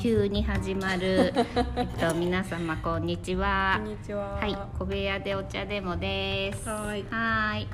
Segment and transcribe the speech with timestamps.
[0.00, 1.30] 急に始まる。
[1.76, 3.74] えっと皆様こんにちは。
[3.76, 4.36] こんにちは。
[4.36, 4.56] はい。
[4.78, 6.66] 小部屋でお茶でもです。
[6.66, 7.04] はーい。
[7.10, 7.68] はーい。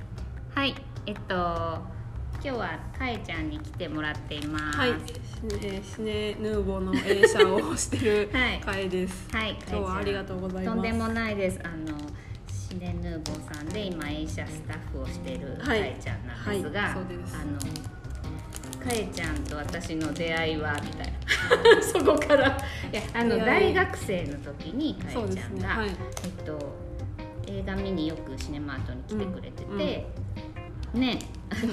[0.53, 0.74] はい。
[1.06, 4.76] えっと今日はかえちゃんに来てもらっています。
[4.76, 8.61] はい、えーシネヌーボーの映写をしてる はい。
[8.61, 9.29] かえです。
[9.31, 9.56] はい。
[9.69, 10.74] 今日はありがとうございます。
[10.74, 11.61] とんでもないです。
[11.63, 11.97] あの
[12.49, 15.81] シネヌーボーさんで今映写スタッフをしているかはい。
[15.81, 16.93] えちゃんなんですが、はい。
[16.95, 17.37] そうです。
[17.37, 17.95] あの
[18.87, 21.82] かえちゃんと私の出会いはみたいな。
[21.82, 22.56] そこから。
[22.92, 25.88] いやあの大学生の時にかそうえちゃんが、ですねはい。
[25.88, 26.86] えっと
[27.48, 30.06] 映画見によくシネマートに来てくれてて、
[30.94, 31.18] ね。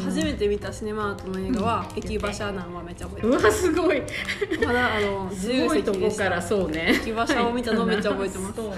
[0.06, 2.00] 初めて見たシネマートの映画は、うん。
[2.00, 4.02] 駅馬車なんはめっちゃ覚えてうわすごい。
[4.02, 4.66] ます。
[4.66, 6.24] まだあの自す由席でした。
[6.24, 6.94] こからそうね。
[7.02, 8.56] 駅馬車を見たのめっちゃ覚えてます。
[8.58, 8.70] そう。
[8.70, 8.76] ね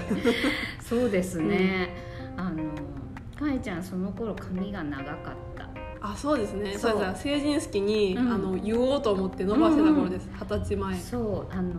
[0.80, 1.88] そうですね、
[2.36, 2.62] あの
[3.38, 5.55] かえちゃんその頃髪が長かった
[6.00, 6.76] あ、そうですね。
[6.76, 7.22] そうそうです。
[7.22, 10.28] 成人式に、うんあの言おうと思って伸ばしてた頃です。
[10.40, 10.98] 二十歳前。
[10.98, 11.72] そうあの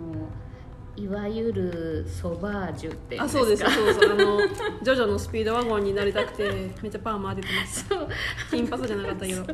[0.95, 3.63] いわゆるソバージュっていうんあ、そうです。
[3.63, 4.11] かそうそう。
[4.11, 4.39] あの
[4.81, 6.49] ジョジョのスピードワゴンになりたくて、
[6.81, 7.95] めっちゃパーマ当ててました。
[7.95, 8.07] そう
[8.49, 9.45] 金髪じゃなかったけど。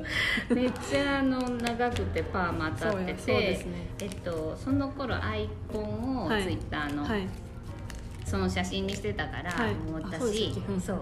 [0.56, 7.28] めっちゃあの長くてパーマ当たっててそうやそうですねえっと、その頃アイコンをツはいイッターの、はい。
[8.26, 10.54] その写真にしてたから、はいもう私
[10.84, 11.02] そう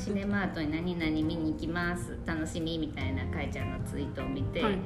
[0.00, 4.78] シネマートに何々見に行きます楽しみみたいなかえちゃんのツイートを見て、はい。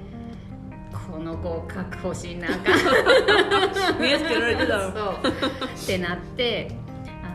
[0.92, 4.00] この子を確保しなあかん。
[4.00, 4.92] 目つけられてたろ。
[4.92, 5.32] そう。
[5.66, 6.68] ってなって
[7.22, 7.32] あ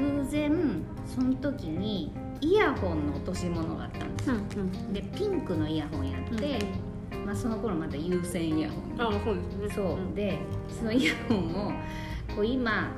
[0.00, 2.10] の偶然その時に
[2.40, 4.30] イヤホンの落とし物があったんです。
[4.30, 4.92] ようんうん。
[4.94, 6.58] でピンクのイヤホンやって、
[7.26, 8.94] まあ、その頃まだ有線イヤホン。
[8.98, 9.74] あ、そうですね。
[9.74, 10.14] そう、ん。
[10.14, 10.38] で
[10.70, 11.72] そのイヤホンを
[12.34, 12.90] こう今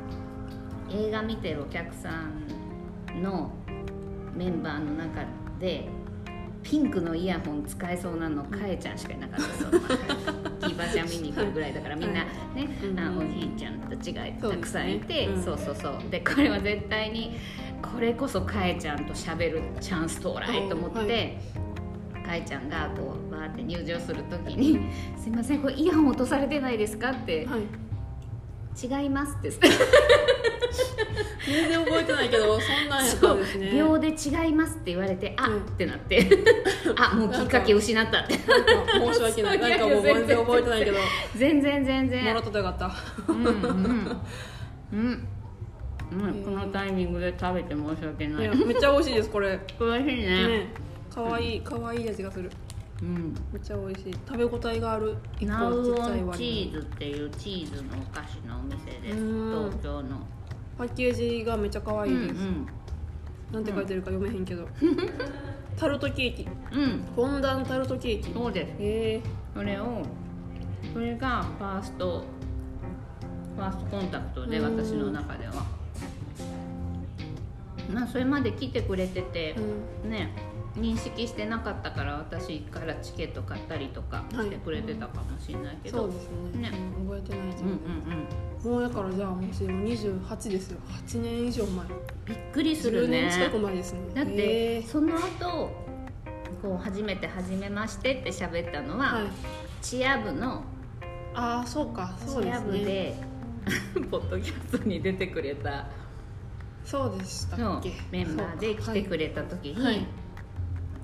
[0.91, 3.51] 映画見てるお客さんの
[4.37, 5.25] メンバーの中
[5.59, 5.89] で
[6.63, 9.81] ピンクのイヤホン使えそうなのかえちゃんしかいなかったそう
[10.69, 12.99] 騎馬車見に来るぐらいだからみんなね、うん。
[12.99, 15.43] あおじいちゃんたちがたくさんいてうん。
[15.43, 16.11] そう,、そうそう。
[16.11, 17.39] でこれは絶対に
[17.81, 21.39] これこそかえちゃんと喋るチャンス到来と思って。
[21.55, 21.57] は
[22.27, 24.81] かえちゃんがこうバーって入場するときに
[25.17, 27.61] 「すいませんこれイヤホン落とされてないですか?」ってはい。
[29.03, 29.51] 「違います」って
[31.47, 33.73] 全然覚えてないけど、そんなんやったんですね。
[33.73, 36.27] 秒で「違います」って言われて「あっ」うんってなって
[36.97, 39.59] 「あもうきっかけ失った」って申し訳ない。
[39.61, 40.99] なんかもう全然覚えてないけど、
[41.37, 42.93] 全然全もら然ったらよかっ
[43.29, 44.23] うんうん
[44.93, 45.29] うん
[46.13, 48.31] うん、このタイミングで食べて申し訳た。
[48.31, 49.59] ないいや、めっちゃ美味しいです、これ。
[49.81, 50.69] 美味しいねね。
[51.13, 52.51] 可愛い可愛い味がする。
[53.03, 54.13] うんめっちゃ美味しい。
[54.27, 55.17] 食べ応えがある。
[55.39, 56.33] 一ナウオン。
[56.33, 60.27] チーズっていうチーズのお菓子のお店ですうん東京の
[60.77, 62.35] パッケージがめっちゃ可愛いです。
[62.35, 62.67] うん
[63.53, 64.67] なんて書いてるか読めへんけど。
[65.77, 66.49] タルトケーキ。
[66.73, 68.33] うんうんフォンダンタルトケーキ。
[68.33, 69.21] そうですえ
[69.55, 70.03] それを
[70.93, 72.25] それがファースト
[73.57, 75.53] ファーストコンタクトでうん私の中では
[77.93, 79.55] まあそれまで来てくれてて。
[80.05, 80.35] ね
[80.77, 86.71] 認識してなかったから私からチケット買ったりとかしてくれてたかもしれないけど、そうですね。
[86.71, 86.79] ね。
[86.99, 87.79] うん覚えてないけうんうん
[88.63, 88.71] ど。
[88.71, 88.73] うん。
[88.73, 90.79] もうやからじゃあもしもう28ですよ。
[91.07, 91.87] 8年以上前。
[92.27, 94.01] びっくりする10ね年近く前ですね。
[94.15, 95.71] だって、その後
[96.63, 99.25] こう初めて「初めまして」って喋ったのは、はい。
[99.81, 100.63] チア部の
[101.35, 102.15] ああそうか。
[102.27, 102.79] そうチアですね。
[102.79, 103.15] 部で
[104.11, 105.87] ポッドキャストに出てくれた
[106.85, 107.93] そうでしたのっけ。
[108.13, 110.07] メンバーで来てくれれた時に、はい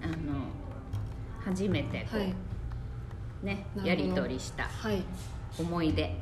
[0.03, 0.15] あの
[1.45, 2.35] 初めてこう、はい。
[3.43, 5.05] ねやり取りしたはい、はい、
[5.59, 6.15] 思い出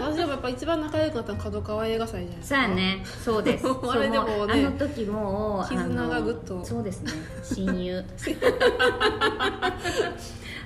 [0.00, 2.56] 私でもやっぱ一番仲良くなったのは角川映画祭じゃないですか。
[2.56, 3.04] さあね。
[3.04, 3.66] そうです。
[3.90, 6.64] あれでもあの時もう絆がぐっと。
[6.64, 7.12] そうですね。
[7.42, 8.04] 親友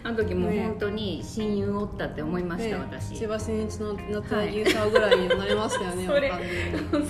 [0.05, 2.83] あの時も本当に親友おったって思いました、ね。
[2.83, 3.15] 私。
[3.15, 7.09] 千葉真一の夏はいの牛タぐらいになりましたよね、それ完全に。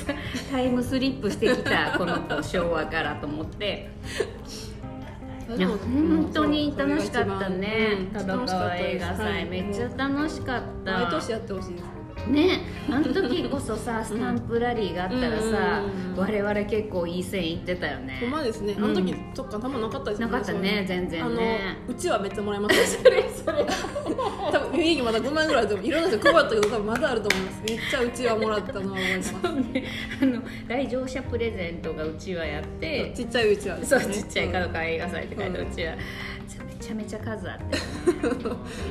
[0.50, 3.90] タイムスリップしてきたこの子昭和からと思って。
[5.56, 8.08] いや本当に楽しかったね。
[8.14, 8.26] うん。
[8.26, 9.06] 楽しかったです。
[9.06, 10.92] 祭めっちゃ楽しかった。
[10.92, 15.82] 毎年やってほしいですねあの時こそさスタンプラリーがあったらさ
[16.16, 18.18] 我々結構いい線いってたよね。
[18.20, 18.74] ほんまですね。
[18.76, 21.76] あの時とか多分なかったですよなかったね全然ね。
[21.88, 23.66] うちはめっちゃもらいましたねそれそれ
[24.52, 25.86] 多分雰囲気まだ5万円ぐらいあると思う。
[25.86, 27.62] いろんな人配ったけど多分まだあると思います。
[27.66, 29.34] めっちゃうちはもらったのは覚えてます。
[30.22, 35.96] あの来場者プレゼントがうちわやってちっちゃいうちはそうちっちゃい角川映画祭って書いてうちは。
[36.68, 37.82] めちゃめちゃ数あって、ね、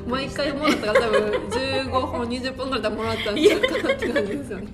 [0.08, 4.68] 毎回もらったから多分15本20本ぐらいもらったんちゃうかなって感じですよね。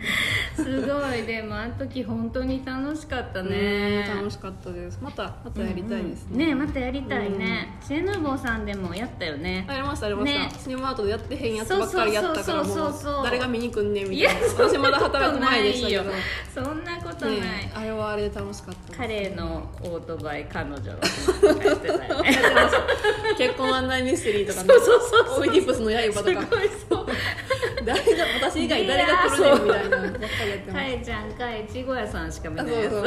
[0.56, 1.24] すごい。
[1.24, 4.06] でもあの時本当に楽しかったね。
[4.10, 5.00] うん楽しかったです。
[5.02, 6.54] またまたやりたいですね。
[6.54, 9.66] またやりたいね、シェヌーボーさんでもやったよね。
[9.68, 10.52] あやりましたやりました、ね。
[10.64, 14.48] シネマートでやってへんやつばっかりやったからそうそうもそう誰が見に来んねんみたいな。
[14.48, 16.12] 私まだ働く前でしたけど、ね、
[16.54, 17.38] そんなことない、
[17.74, 22.38] あれはあれで楽しかったです彼のオートバイ彼女のやってたよね
[23.38, 25.42] 結婚案内ミステリーとかねそうそうそうそう。
[25.42, 27.08] オイディプスの刃とすかごいそう。
[27.86, 33.04] 誰が私以外誰が来るみたいなのばっかりやってまかしえちゃんかえちご屋さんしか見たないそうそう。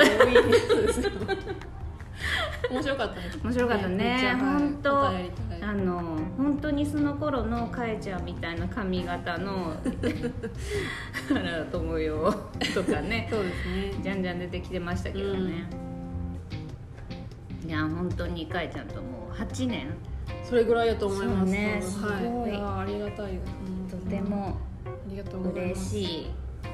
[2.71, 3.23] 面白かったね。
[3.43, 4.37] 面白かったね。
[4.39, 5.13] 本当あ
[5.75, 9.75] の本当にその頃のかえちゃんみたいな髪型の
[11.29, 12.33] 原田知世
[12.75, 13.29] とかね。
[13.31, 13.95] そうですね。
[14.03, 15.65] じゃんじゃん出てきてましたけどね、
[17.71, 19.87] いや本当にかえちゃんともう8年。
[20.43, 21.53] それぐらいやと思います。
[21.53, 21.83] ねはい。
[21.83, 22.51] すごい。
[22.51, 23.39] ありがたい。
[23.89, 25.97] とてもありがとうございます。
[25.97, 26.27] 嬉しい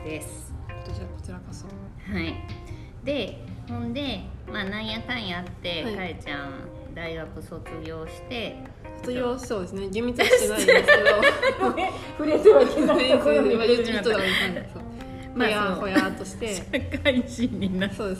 [0.08, 0.54] です
[0.86, 1.66] こちらこちらこそ。
[1.66, 2.34] はい。
[3.04, 5.96] でほんでまあなんやかんやあって、はい。
[5.96, 6.50] かえちゃん
[6.94, 8.56] 大学卒業して。
[9.02, 9.90] 卒業そうですね。
[9.90, 11.86] 厳密はしてないんですけど。
[12.16, 14.02] 触れてはいけ今言ってたん
[14.54, 14.85] ですそうまあ
[15.36, 16.54] ほやほやっとして。
[16.54, 16.64] 社
[17.02, 18.16] 会人になってはい。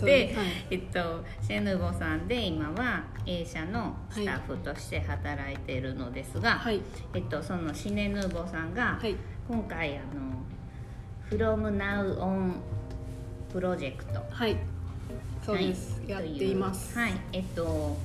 [0.70, 6.80] えっと、シェヌーボさんで今は A 社のスタッフとして働いているのですが、はい。
[7.14, 9.16] えっと、そのシネヌーボさんがはい。
[9.48, 10.42] 今回あの
[11.30, 12.54] 「From Now On」
[13.52, 14.56] プロジェクトはい。
[15.42, 16.10] そうです、はい。
[16.10, 16.98] やっています。
[16.98, 17.12] はい。
[17.32, 17.96] えっと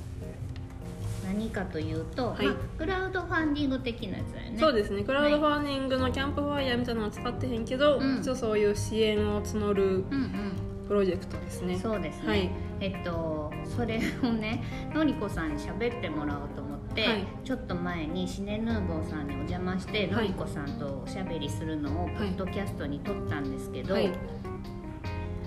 [1.25, 2.45] 何かというと、はい。
[2.47, 4.59] まあ、クラウドファンディング的なやつだよね。
[4.59, 5.03] そうですね。
[5.03, 8.19] クラウドファンディングのキャンプファイヤーみたいなのは使ってへんけど、うん。
[8.19, 10.53] 一応そういう支援を募るうんうん
[10.87, 11.79] プロジェクトですね。
[11.79, 12.49] そうですね、はい。
[12.81, 14.61] えっとそれをね
[14.93, 17.25] のりこさんに喋ってもらおうと思って、はい。
[17.45, 20.07] ちょっと前にシネヌーボーさんにお邪魔して、はい。
[20.11, 24.11] のりこさんとおしゃべりするのをポッドキャストに撮ったんですけど、はい。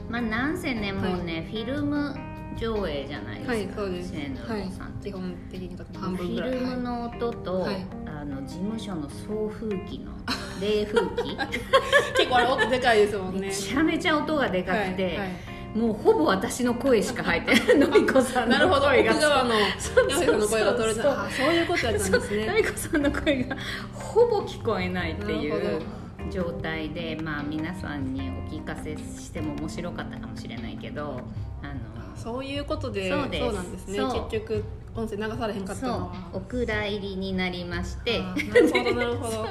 [0.09, 2.15] まあなんせねもうね、フィルム
[2.57, 4.09] 上映じゃないですか、はいそうです。
[4.11, 5.11] シネヌーボはいーさんって。
[5.11, 6.51] 基本的にと半フ分ぐらい。
[6.51, 7.87] ィルムの音と、はい。
[8.07, 10.13] あの事務所の送風機の
[10.61, 11.37] 冷風機。
[11.37, 11.49] は い
[12.17, 13.49] 結構あれ音でかいですもんね。
[13.49, 15.29] めちゃめちゃ音がでかくて、はいはい。
[15.79, 18.55] もうほぼ私の声しか入ってない のりこさんの。
[18.57, 21.25] なるほど声が奥側のそう山さんの声が取れた。
[21.25, 22.47] あそういうことやったんですね。
[22.47, 23.57] のりこさんの声が
[23.93, 25.83] ほぼ聞こえないっていう
[26.31, 31.21] 状態でまあ皆さんにお聞かせしても面白かったかもしれないけど
[32.17, 33.19] そういうことでそう
[33.53, 33.99] なんですね。
[33.99, 34.65] 結局
[34.97, 38.21] 音声流されへんかったのお蔵入りになりまして。
[38.21, 39.45] なるほどなるほど。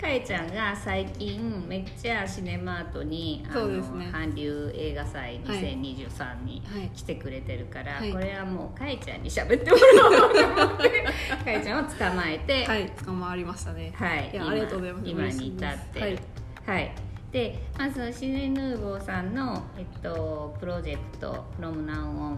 [0.00, 4.08] かえ ちゃんが最近めっちゃシネマートにあの、そうですね。
[4.12, 8.12] 韓流映画祭2023にはい来てくれてるから、はい。
[8.12, 11.02] これはもうかえちゃんに喋ってもらおうと思って
[11.42, 12.66] かえちゃんを捕まえて。
[12.66, 13.92] はい捕まりましたね。
[13.94, 15.08] はい、ありがとうございます。
[15.08, 16.00] 今に至って。
[16.00, 16.18] るはい。
[16.66, 16.94] はい、
[17.32, 22.36] でまずシネヌーボーさんの、えっと、プロジェクト「From Now On」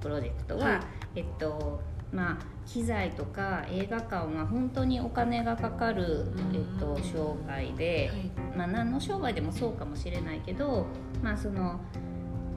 [0.00, 0.80] プロジェクトは、はい。
[1.16, 1.80] えっと
[2.12, 8.56] まあ機材とか映画館は本当にお金がかかる、えっと、商売で、はい。
[8.56, 10.86] まあ、何の商売でもそうかもしれないけど
[11.22, 11.80] まあその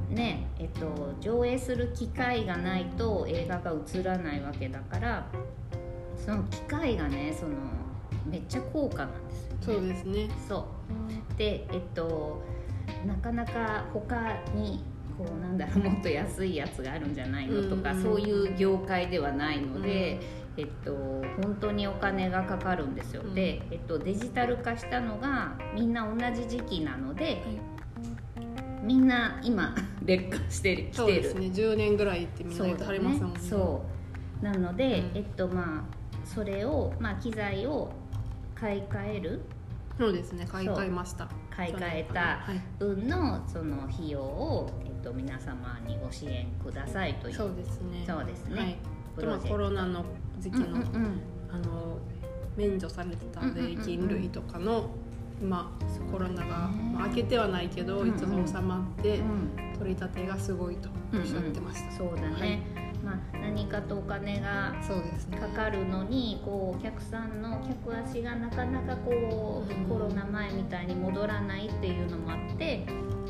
[0.10, 5.25] ねえっと上映する機会がないと映画が映らないわけだから
[6.24, 7.56] その機会がねその
[8.25, 9.44] めっちゃ高価なんです。
[9.66, 10.30] そうですね。
[10.48, 10.68] そ
[11.34, 11.38] う。
[11.38, 12.42] でえっと
[13.06, 14.16] なかなか他
[14.54, 14.84] に
[15.18, 20.20] こうなんだろうもっと安いやつがあるんじゃないのとか、うんうんそういう業界ではないので、
[20.58, 20.94] えっと、
[21.42, 23.34] 本当にお金がかかるんですよ、うん。
[23.34, 27.42] で、えっと、デジタル化したのがみんな同じ時期なので、
[28.84, 30.94] みんな今 劣化してきてる。
[30.94, 31.48] そうですね。
[31.48, 33.40] 10年ぐらいってみんな言ってはりますもんね。
[33.40, 33.84] そ
[34.42, 34.44] う。
[34.44, 35.18] なので、うん。
[35.18, 35.95] えっとまあ
[36.26, 37.92] それを、まあ、機材を
[38.56, 39.42] 買い替える
[39.97, 41.30] そうですね買い替えました。
[41.49, 47.35] 買い替えたはい分のその費用を、えっと、皆様にご支援くださいという。
[47.35, 48.04] そうですね。
[48.06, 48.59] そうですね。
[48.59, 48.78] はい。
[49.18, 49.49] でまあプロジェクト。
[49.54, 50.06] コロナの
[50.40, 51.21] 時期の、うんうんうん。
[51.52, 51.97] あの
[52.57, 54.90] 免除されてた税金類とかの、
[55.42, 55.78] 今
[56.11, 64.74] コロナが、まあ、明けてはないけど、うんうん一応収まって、うん取り立てがすごいとおっしゃってました、そうだね、はいまあ、何かとお金が
[65.40, 69.85] かかるのにこうお客さんの客足がなかなかこう、うん。
[69.85, 72.85] コロナ前みたいに戻らないっていうのもあって、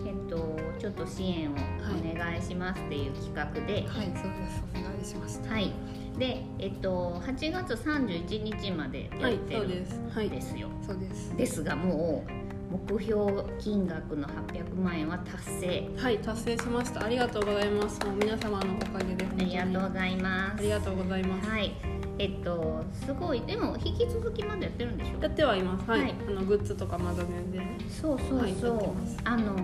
[0.06, 4.64] えっと、ちょっと支援をお願いしますっていう企画で、はいそうです。
[4.74, 5.74] お願いしましたはい、
[6.18, 10.02] で、えっと、8月31日までやはいってるんです。
[10.10, 10.30] はい。
[10.30, 10.70] ですよ。
[10.86, 11.36] そうです。
[11.36, 12.45] ですがもう
[12.88, 15.90] 目標金額の800万円は達成。
[15.98, 17.06] はい達成しました。
[17.06, 18.00] ありがとうございます。
[18.06, 20.60] もう皆様のおかげでありがとうございます。
[20.60, 21.50] ありがとうございます。
[21.50, 21.72] はい。
[22.20, 23.42] えっとすごい。
[23.42, 25.22] でも引き続きまだやってるんでしょ？
[25.22, 25.90] やってはいます。
[25.90, 26.16] はい、はい。
[26.28, 27.78] あのグッズとかまだ全然。
[27.90, 29.18] そうそうはいそう、やってます。
[29.24, 29.56] あの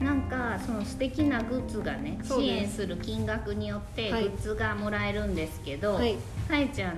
[0.00, 4.24] なんかその素敵なグッズがね支援する金額によってグはい。
[4.26, 6.14] ッズがもらえるんですけど、はい。
[6.48, 6.94] かえちゃん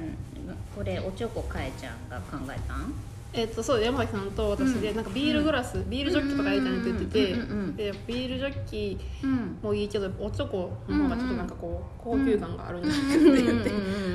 [0.76, 2.93] これおちょこかえちゃんが考えたん？
[3.33, 4.97] えっとそう山崎さんと私で、うん。
[4.97, 13.71] なんかビールグラス、ビールジョッキとかやりたいなって言ってて、でビールジョッキうんもいいけどおチョコの方がちょっとなんかこう高級感があるんじゃないかってうん言って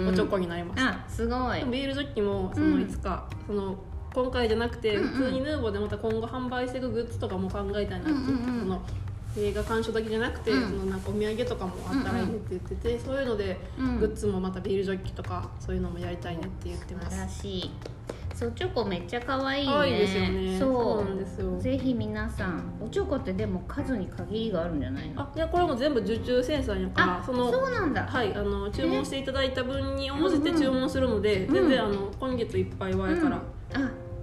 [0.10, 1.64] おチョコになりましたあすごい。
[1.66, 2.76] ビールジョッキもそうん。
[2.76, 3.78] のいつか、その
[4.14, 8.82] 今回じゃなくて普通にヌーボーでまた今後販売していくグッズとかも考えたいなって、うんうんうんその
[9.38, 10.70] 映画鑑賞だけじゃなくて、うん。
[10.70, 14.00] そのなんかお土産とかもあったらいいねって言ってて、そういうので、うん。
[14.00, 17.72] グッズもまたビールジョッキとかそういうのもやりたいねって言ってま素晴らすしい
[18.36, 19.74] そうチョコめっちゃ可愛いね。
[19.74, 20.60] 可愛いですよね。
[20.60, 21.06] そう。
[21.06, 21.58] なんですよ。
[21.58, 25.22] ぜひ皆さんおチョコってでも数に限りがあるんじゃないの？
[25.22, 28.06] あいやこれも全部受注生産やからあそのそうなんだ。
[28.06, 33.42] はいあの注文していただいた分に応じて注文するので、うん全然あの今月いっぱいはやから、
[33.74, 33.80] あ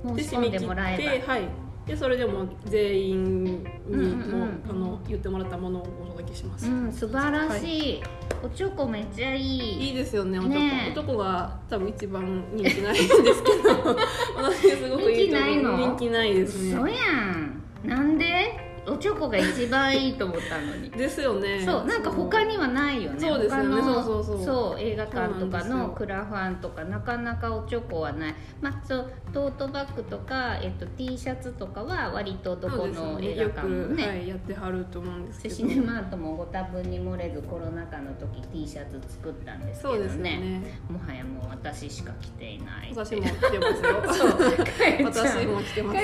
[0.07, 0.99] もうで仕込んでもらえば。
[0.99, 1.42] てはい
[1.87, 8.03] でそれでも全員にも、あの言ってもらったものをお届けします、うん素晴らしい、
[8.45, 9.89] おチョコめっちゃいい。
[9.89, 10.93] いいですよねおちょこ、ねえ。
[10.93, 13.97] おちょこが多分一番人気ないんですけど。
[14.39, 15.77] 私すごくいい人気ないの？
[15.77, 16.77] 人気ないですね。
[16.77, 17.62] そうやん。
[17.85, 18.62] なんで？
[18.87, 20.91] おチョコが一番いいと思ったのに。
[20.91, 21.65] ですよね。
[21.65, 23.21] そうなんか他にはないよね。
[23.21, 23.39] そう。
[23.39, 23.81] ですよね。
[23.81, 24.81] 他のそうそうそう。
[24.81, 28.35] 映画館とかのクラファンとかなかなかおチョコはない。
[28.61, 35.55] まあそうトートバッグとか、えっと、T シャツとかは割とどこの映画館もよく、ねはい、やってはると思うんですけど。
[35.55, 40.39] シネマートもご多分に漏れずコロナ禍の時 T シャツ作ったんですけどそうですよね。
[40.39, 42.93] ねもはやもう私しか着ていない。
[42.95, 44.15] 私も着てますよ。
[44.15, 44.31] そう。
[45.05, 45.99] 私も着てます。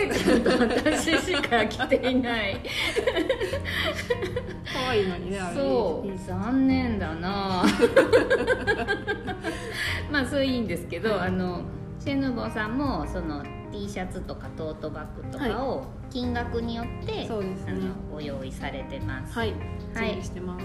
[0.85, 2.68] 私しか着ていない
[4.73, 7.65] 可愛いのにねそういい残念だな。
[10.11, 11.29] まあそれいいんですけど、はい。
[11.29, 11.63] あの
[11.99, 17.73] シェヌボさんもその T シャツとかトートバッグとかを金額によって、そうですね。
[17.73, 17.81] あの
[18.13, 19.51] ご用意されてます、はい。
[19.51, 19.59] はい。
[19.59, 20.65] 準備してます、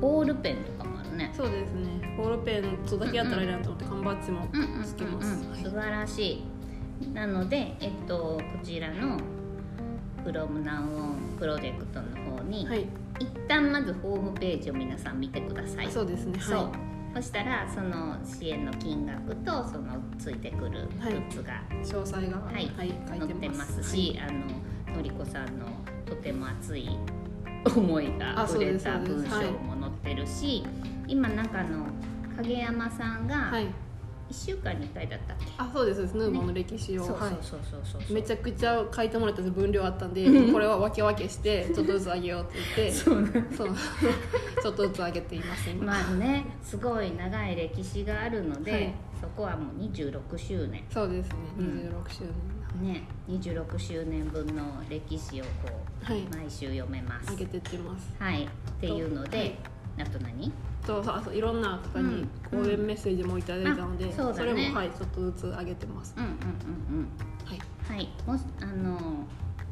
[0.00, 1.32] ボールペンとかもあるね。
[1.34, 2.14] そうですね。
[2.16, 4.84] ボールペンとだけやったらいいなと思って缶バッジもうんうんうんうん。
[4.84, 5.62] つけます、はい。
[5.62, 6.44] 素晴らしい。
[7.12, 9.18] なのでえっとこちらの
[10.24, 12.86] 「from now on プロジェクトの方に、はい、
[13.18, 15.90] 一旦まずホームページを皆さん見てください。
[15.90, 16.38] そうですね。
[16.40, 16.72] そう、は
[17.14, 22.70] そしたらその支援の金額とそのついてくるグッズがい、詳細が、はい。
[22.76, 25.66] 書い載っててまますすし、あののりこさんの
[26.06, 26.88] とても熱い
[27.64, 30.64] 思いがあそう触れた文章も載ってるし、
[31.06, 31.86] 今なんかあの
[32.36, 33.72] 影山さんがはい、1
[34.34, 36.16] 週間に1回だったっけ、あそうですそうです。
[36.16, 37.10] ヌーボーの歴史を、はい。
[37.10, 38.14] そうそうそうそうそう。
[38.14, 40.52] めちゃくちゃ書いてもらった分量あったんで、うん。
[40.52, 43.68] これは分け分けしてちょっとずつあげようって言って そうねそう。
[44.62, 48.94] ちょっとずつあげています今、まあねすごい長い歴史があるので、はい。
[49.20, 50.84] そこはもう26周年。
[50.90, 51.66] そうですねうん。
[51.66, 52.24] 26周
[52.82, 52.94] 年。
[52.94, 55.50] ね26周年分の歴史をこ
[56.02, 57.30] はい、う毎週読めます。
[57.30, 58.12] あげてってます。
[58.18, 58.44] はい。
[58.44, 58.48] っ
[58.80, 59.54] ていうので、はい
[59.98, 60.52] あと何？
[60.86, 62.66] とそうあといろんな方にうん。
[62.66, 64.64] 応援メッセージもいただいたので、あそうだね。
[64.64, 67.08] れもはいちょっとずつあげてます、うんうんうんうん。
[67.44, 67.60] はい。
[67.88, 68.08] はい。
[68.26, 69.26] もしあの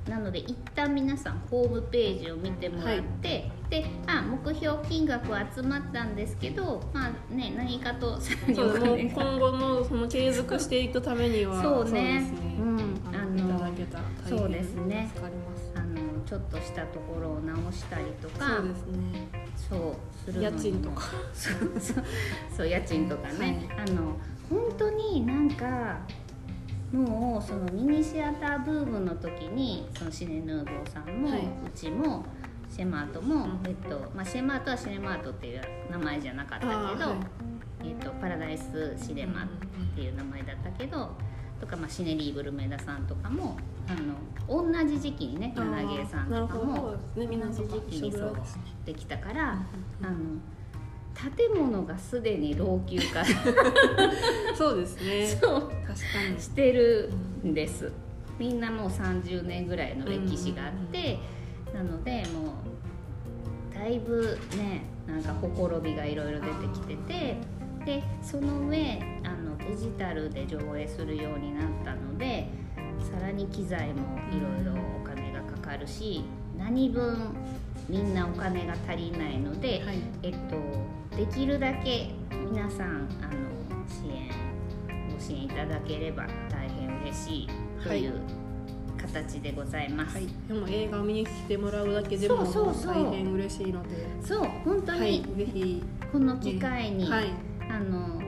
[0.09, 12.21] なので一旦皆さんホームページを見てもらって、であ目標金額は集まったんですけどまあね何かとさらにお今後のその継続していくためにはそうね。
[12.21, 12.79] ですね、うん。
[13.15, 15.09] ああののいただけたら大変そうですね。
[15.15, 15.73] 助かります。
[15.77, 18.57] あのちょっとしたところを直したりとか。
[18.57, 19.95] そうですねそう
[20.25, 21.03] するの家賃とか。
[21.33, 22.05] そうそう。
[22.57, 24.17] そう家賃とかね、あの
[24.49, 25.99] 本当になんか
[26.93, 31.41] もうそのミニシアターブームの時にそのシネヌーボーさんも、はい。
[31.41, 31.45] う
[31.75, 32.25] ちも
[32.71, 33.61] シェマートも、うん。
[33.67, 37.17] えっとまあ、シェマートはシネマートっていう名前じゃなかったけど、は
[37.83, 37.89] い。
[37.89, 39.47] えっと、パラダイスシネマっ
[39.95, 41.11] ていう名前だったけど、
[41.63, 43.57] とか、まあ、シネリーブルメダさんとかも
[43.89, 43.95] あ
[44.51, 48.37] の同じ時期にねあー七芸さんとかも同じ時期にそう
[48.85, 50.41] できたから、あうんの
[51.15, 53.23] 建物がすでに老朽化。
[54.57, 55.27] そうですね。
[55.27, 55.61] そう。
[55.61, 55.93] 確か
[56.35, 56.41] に。
[56.41, 57.13] してる
[57.45, 57.93] んです。
[58.39, 61.19] みんなもう30年ぐらいの歴史があって、
[61.73, 62.55] なのでも
[63.71, 67.37] うだいぶねなんかほころびがいろいろ出てきてて
[67.85, 72.49] でその上あのデジタルで上映するようになったので
[73.01, 76.25] さらに機材もいろいろお金がかかるし
[76.59, 77.35] 何分
[77.89, 79.99] みんなお金が足りないので、はい。
[80.23, 82.11] えっと、できるだけ
[82.51, 83.43] 皆さんあの
[83.89, 84.31] 支援
[85.13, 87.49] ご支援いただければ大変嬉しい
[87.83, 88.21] という
[88.97, 94.07] 形でございます、はい、でも映画を見に来てもらうだけでも大変嬉しいので。
[94.23, 97.25] そう本当に、はい、ぜひ、この機会に、はい、
[97.73, 98.21] あの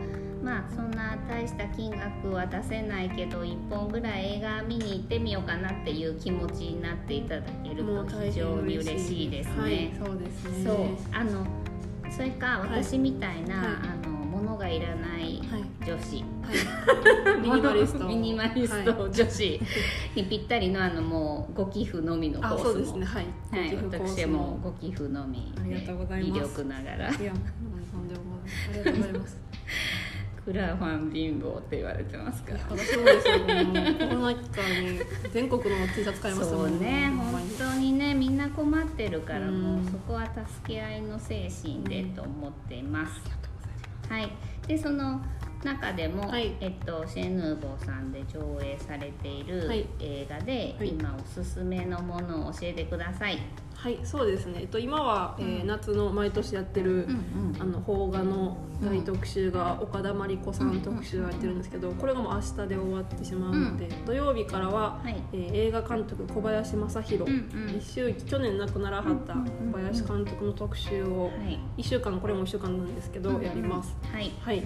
[0.42, 9.60] まあそんな大した金額は出せないけど1本ぐらい映画見に行ってみようかなっていう気持ちになっていただけると非常に変嬉嬉しいですね。
[9.60, 10.64] はい、そうですね。
[10.64, 10.86] そう。
[11.12, 11.46] あの
[12.10, 12.84] それかはい。
[12.84, 13.66] 私みたいな、はい。
[14.04, 16.52] あの物がいらないはい、女子、は
[17.36, 18.04] い、 ミニマリスト。
[18.08, 19.60] ミニマリスト女子。
[20.14, 22.64] にぴったりのあのもうご寄付のみのコあ、ースも。
[22.64, 23.04] そうですね。
[23.04, 23.26] はい。
[23.50, 26.38] はい、私もご寄付のみありがとうございます。
[26.38, 27.10] 威力ながら。
[27.10, 27.32] いや。
[28.70, 29.38] ありがとうございます。
[30.44, 32.60] クラファン貧乏って言われてますから。
[32.68, 33.38] 私もですよ。
[33.38, 33.52] もうコ
[34.14, 35.00] ロナ期間に
[35.32, 39.62] 全国の T シャツ買いましたもんそうね本に当にねみんな困ってるからうん。
[39.62, 44.12] もうそこは助け合いの精神でと思っています、ありがとうございます。
[44.12, 44.30] はい。
[44.68, 45.20] でその
[45.64, 46.54] 中でも、はい。
[46.60, 49.86] えっと、シェヌーボーさんで上映されているはい。
[49.98, 50.88] 映画で、はい。
[50.90, 53.38] 今おすすめのものを教えてください、
[53.76, 54.60] はい、そうですね。
[54.60, 57.60] えっと今は、えー夏の毎年やってる、うんうん。
[57.60, 65.22] あの邦画の大特集が岡田真理子さうんん特集をやってるんですけど、これがもう明日で終わってしまうので、土曜日からは、はい。
[65.32, 67.76] えー映画監督小林正弘、うんうん。
[67.76, 71.58] 一周期去年亡くならはったうんうんうん小林監督の特集をはい。
[71.78, 73.94] 1週間これも1週間なんですけど、やります。
[74.12, 74.30] はい。
[74.40, 74.62] はい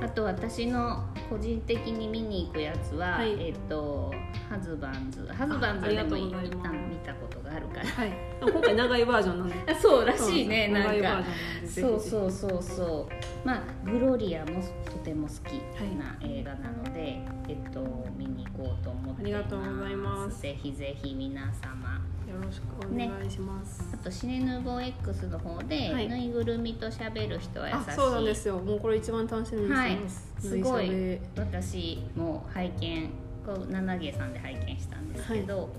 [0.00, 3.48] あと私の個人的に見に行くやつは、はい。
[3.48, 4.12] えっと
[4.48, 5.26] ハズバンズ。
[5.26, 7.86] ハズバンズでも一旦見たことがあるから。
[7.86, 9.72] はい、今回長いバージョンなんで。
[9.72, 11.22] あ そうらしいねなんか。
[11.66, 13.08] そうそうそうそ
[13.44, 13.46] う。
[13.46, 15.54] まあグロリアもとても好き
[15.96, 20.42] な映画なので、えっと見に行こうと思ってありがとうございます。
[20.42, 23.82] ぜひぜひ皆様よろしくお願いします。
[23.94, 26.08] あとシネヌーボー X の方で、はい。
[26.08, 27.80] ぬいぐるみと喋る人は優しい。
[27.90, 28.58] あ、そうなんですよ。
[28.58, 30.32] もうこれ一番楽しみにしてます。
[30.40, 33.10] すごい縫しゃべ私も拝見
[33.46, 35.70] こう七毛さんで拝見したんですけど、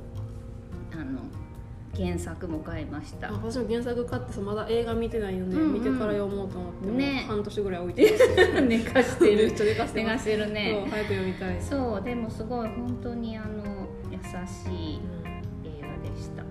[0.91, 1.21] あの
[1.95, 3.29] 原作も買いました。
[3.29, 5.73] あ私も原作買ってさまだ映画見てないので、うんうん。
[5.73, 7.25] 見てから読もうと思って、ね。
[7.27, 8.17] 半年ぐらい置いて
[8.67, 9.87] 寝かしてめる寝か
[10.17, 10.81] してるね。
[10.81, 14.99] そう早く読みたい、そうでもすごい本当にあの優しい。
[14.99, 15.18] 映画
[16.01, 16.43] でした、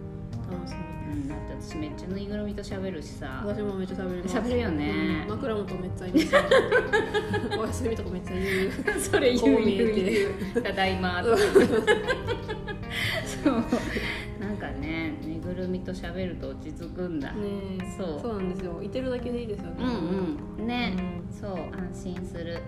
[0.52, 0.88] 楽しみ。
[1.12, 3.42] うん、だって私めっちゃぬいぐるみと喋るしさ。
[3.46, 4.36] 私もめっちゃ喋ります。
[4.36, 4.90] 喋るよね。
[5.22, 5.28] うん。
[5.30, 6.40] 枕元めっちゃいいですよ
[7.58, 9.00] お休みとかめっちゃ言う。
[9.00, 10.62] それ言う言う言う。
[10.62, 11.36] ただいまとか。
[13.44, 13.64] そう。
[14.40, 17.38] なんかねぬいぐるみと喋ると落ち着くんだ、ね
[17.80, 17.96] え。
[17.96, 18.20] そう。
[18.20, 18.82] そうなんですよ。
[18.82, 19.76] いてるだけでいいですよね。
[19.80, 20.66] うんうん。
[20.66, 20.94] ね、
[21.30, 21.52] うそう。
[21.76, 22.60] 安心する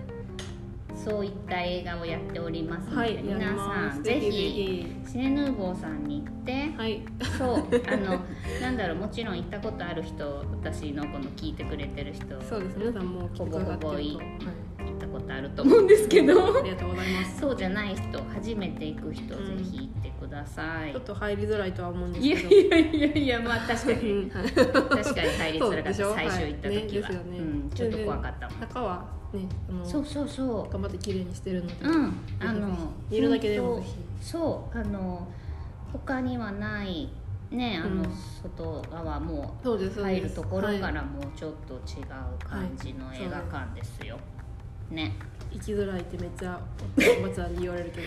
[1.03, 7.01] そういった映画をやっておりますので、はい皆さんぜひひシネヌーボーさんに行ってはい。
[7.37, 7.57] そう
[7.91, 8.19] あの
[8.61, 14.25] なんだろうもちろん行ったことある人私のこの聞いてくれてる人そうです皆さんもほぼほぼいいはい。
[14.85, 16.57] 行ったことあると思うんですけど。
[16.59, 17.39] ありがとうございます。
[17.39, 20.91] そうじゃない人初めて行く人、うんぜひ行ってください。
[20.91, 24.31] ちょっと入りづらいとは思うんですいやけどいやいやいやまあ確かに。
[24.31, 26.15] 確かに入りづらかった。
[26.15, 27.37] 最初行った時は、はいねね。
[27.39, 28.59] うん、ちょっと怖かったもん。
[28.59, 30.71] 中はねあのそうそうそう。
[30.71, 33.83] 頑張って綺麗にしてるので、うん、あの見るだけでも
[34.21, 35.27] そうあの
[35.91, 37.09] 他にはない
[37.49, 38.09] ねあの、うん。
[38.41, 44.17] 外側も入るところかはいらもうちょっと違う感じの映画館ですよ、
[44.89, 45.13] ね。
[45.51, 46.59] 行きづらいってめっちゃ
[47.19, 47.91] おばちゃんに言われる。
[47.91, 47.99] け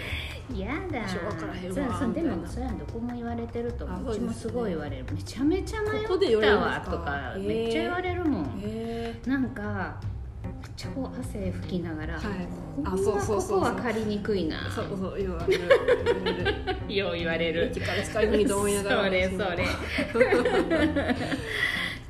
[0.55, 4.13] どやだそうでもそれはどこも言われてると思う。
[4.13, 5.05] うちもすごい言われる。
[5.13, 10.01] めちゃめちゃ迷ったわとかめっちゃ言われるもん、へなんか
[10.77, 10.89] 超
[11.21, 12.23] 汗拭きながら、はい。
[12.85, 14.57] あそうそうそうここは借りにくいな。
[14.67, 15.65] えそうそう言われる。
[16.95, 17.71] よう言われる。
[17.71, 19.67] 駅から近いのにと思いながらそれそれ。
[21.15, 21.17] め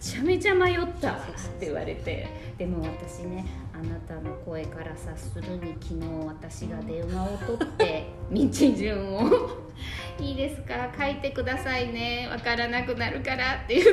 [0.00, 2.26] ちゃめちゃ迷ったわって言われて。
[2.58, 9.51] でも私ねあなたの声から察するに昨日私が電話を取って道順を
[10.20, 10.92] 「いいですか？
[10.99, 12.29] 書いてくださいね。
[12.31, 13.87] わからなくなるから」って言っ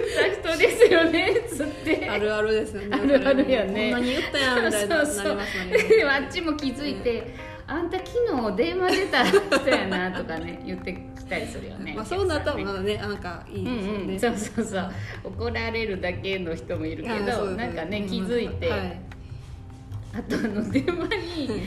[0.43, 1.31] た人ですよね。
[1.49, 2.07] つって。
[2.09, 2.87] あるあるですよね。
[2.91, 3.91] あるあるよね。
[3.93, 5.37] こんなに言ったやんみたいなそうそう。
[5.37, 7.33] あっちも気づいて
[7.67, 8.09] 「あんた昨
[8.51, 11.93] 日電話出た人やな」とかね言ってきたりするよね。
[11.95, 14.91] まあそうなったらまだねなんかいいですようんうん、ねそうそうそう。
[15.23, 19.01] 怒られるだけの人もいるけどなんかね気づいて、はい
[20.13, 21.07] あとあの電話
[21.47, 21.63] に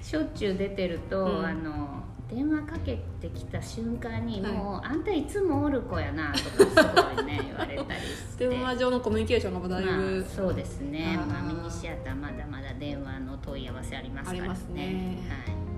[0.00, 1.46] しょっちゅう出てると、うん。
[1.46, 4.52] あの電話かけてきた瞬間にはい。
[4.52, 6.38] もう、あんたいつもおる子やな」と
[6.74, 8.48] かすごいね 言われたりして。
[8.48, 11.16] 電話上のコミュニケーションがまだだいまぶあ、そうですね。
[11.16, 14.54] まあ、ミニシアターまだまだ電話の問い合わせありますからね。
[14.74, 15.18] ね。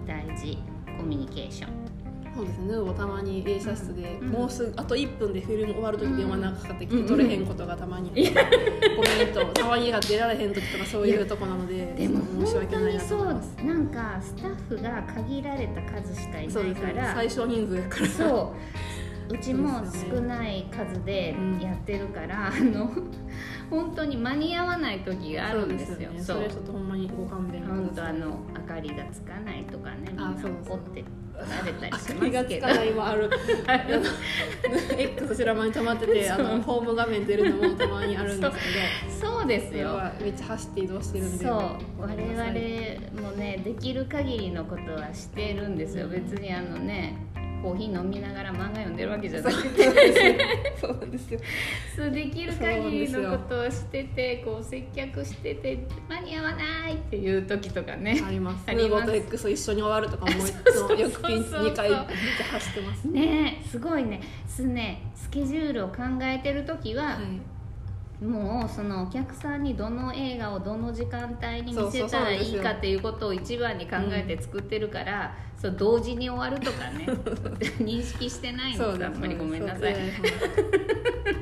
[0.06, 0.59] はい、大事。
[0.98, 1.80] コミュニケーション
[2.35, 2.66] そうですね。
[2.69, 4.29] ヌーボーたまに映写室で、うん。
[4.29, 6.16] もうすぐあと1分でフィルム終わる時うん。
[6.16, 17.14] 電話なんかかかってきて取れへんことがたまに、コメントたまにが出られへん時とかそういうとこなので でも申し本訳ないなと当にそう思いますなんかスタッフが限られた数しかいないから。
[17.14, 18.07] 最小人数やから。
[18.07, 18.57] そう。
[19.33, 22.90] うちも少ない数でやってるから、あの
[23.71, 26.11] 本当に間に合わない時があるんですよ。
[26.19, 28.19] そそうれちょっとほんまにご勘弁本当あください。
[28.19, 31.05] の明かりがつかないとかねみんなあそうそう怒って
[31.48, 33.31] られたりし明かりがますけどつかないもある
[34.98, 38.59] X 知らまに溜まっててあのホーム画面出るのもたまにあるんです
[39.11, 41.59] けどそうですよめっちゃ走って移動してるんでそう
[41.98, 47.16] 我々もねできる限りのことはしてるんですよ別にあのね
[47.62, 51.40] コーヒー飲みながら漫画読んでるわけじゃなくてそうなんですよ。
[51.96, 58.23] そうできる限りのことをしててこう接客してて間に合わないっていう時とかね。
[58.27, 58.64] あります。
[58.66, 59.14] あります。
[59.14, 63.09] X 一緒に終わるとかもよくピンチ2回見て走ってます。
[63.09, 64.20] ねえすごいね。
[64.46, 67.50] すねスケジュールを考えてる時は、はい
[68.20, 77.06] もうそのお客さんにどの映画をどの時間帯に見せたらいいかっていうことを一番に考えて作ってるから、そう同時に終わるとかね。
[77.78, 79.96] 認識してないんであんまりごめんなさい。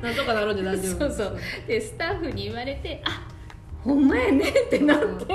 [0.01, 1.39] なんとかなるんで大丈夫そうそう。
[1.67, 3.27] でスタッフに言われて「あ
[3.83, 5.25] ほんまやね」ってなって。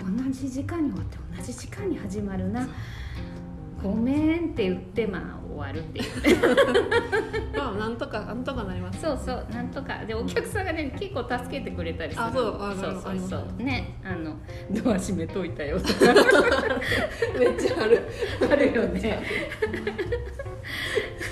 [0.00, 2.66] 同じ時間に終わって同じ時間に始まるな
[3.82, 6.06] ごめんって言ってまあ終わるっていう。
[7.56, 8.64] まあなんとかなんとか。
[8.64, 12.24] なりますそうそうなんとかでお客さんがね結構助けてくれたりする。
[12.24, 13.62] あそうあそうそうそう。
[13.62, 14.36] ねあの
[14.70, 15.92] ドア閉めといたよとか。
[17.38, 18.02] めっちゃある。
[18.50, 19.22] あるよね。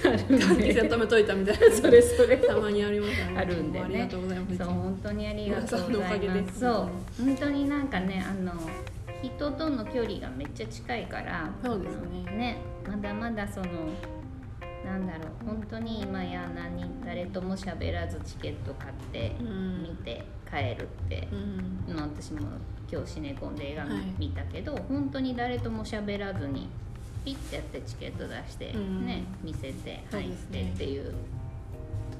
[0.03, 2.37] 換気扇止めといたみたいなそれそれ。
[2.39, 3.85] たまにありますあるんでね。
[3.85, 4.57] ありがとうございます。
[4.57, 6.61] そう本当にありがとうございます。
[6.61, 6.73] そう。
[7.25, 8.53] 本当になんかねあの
[9.23, 12.23] 人との距離がめっちゃ近いからそうですね。
[12.37, 13.67] ねまだまだその
[14.85, 19.83] なんだろう本当に今や何誰とも喋らずチケット買ってうん。
[19.83, 21.35] 見て帰るってう、
[21.93, 21.95] ん。
[21.95, 22.41] まあ私も
[22.91, 23.93] 今日シネコンで映画はい。
[24.19, 26.69] 見たけど、本当に誰とも喋らずに
[27.25, 29.05] ピッてやってチケット出して、うん。
[29.05, 31.13] ね見せて入ってっていう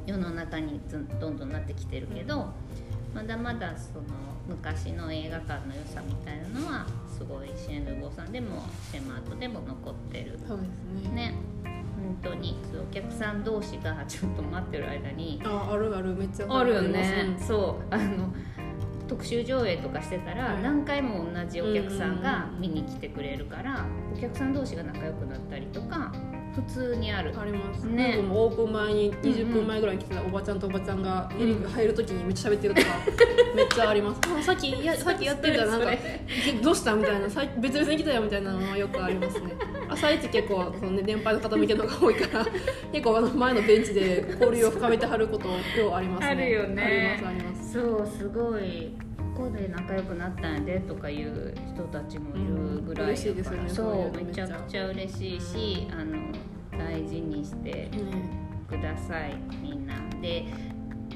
[0.05, 0.81] 世の中に
[1.21, 2.49] どんどんなってきてるけど、
[3.15, 4.05] まだまだその
[4.49, 10.39] 昔の映画館の良さみたいなのはすごいシエヌボさんでもシェマートでも残ってる。
[10.47, 10.65] そうで
[11.05, 11.15] すね。
[11.15, 11.35] ね。
[11.65, 15.41] 本当にお客さん同士がちょっと待ってる間に。
[15.45, 17.37] ああるあるめっちゃあるよりね。
[17.39, 17.95] そう。
[17.95, 18.33] あの
[19.09, 20.63] 特集上映とかしてたら、はい。
[20.63, 26.13] 何回も同じお客さんが見に来てくれるから、お客さん同士が仲良くなったりとか
[26.59, 27.33] 普通にある。
[27.39, 27.87] あります。
[27.87, 28.17] ね。
[28.17, 31.31] ねもオープン前に20分前ぐらいに来てたおばちゃんとおばちゃんが
[31.75, 32.89] 入る時にめっちゃ喋ってるとか
[33.55, 34.21] めっちゃあります。
[34.39, 35.87] あさっきやさっきやってるじゃん なんか。
[36.63, 37.31] どうしたみたいな。
[37.31, 39.53] さい別々に来たよみたいなのはよくありますね。
[39.89, 42.47] 朝一結構その、ね、年配の方見てるのが多いから
[42.93, 46.27] 結構あの前のベンチで交流を深めてはることようありますね。
[46.29, 46.83] あるよね。
[46.83, 47.73] ありますあります。
[47.73, 48.93] そうすごい
[49.39, 56.33] ここで仲良くなったんやでとかいう人たちもいるぐらいうん嬉しいですよねそそういううめちゃくちゃ嬉しいしあの
[56.77, 57.89] 大事にしてね
[58.69, 59.95] くださいみんな。
[60.21, 60.45] で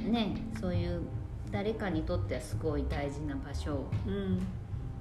[0.09, 1.03] ねそういう
[1.51, 4.41] 誰かにとってはすごい大事な場所うん。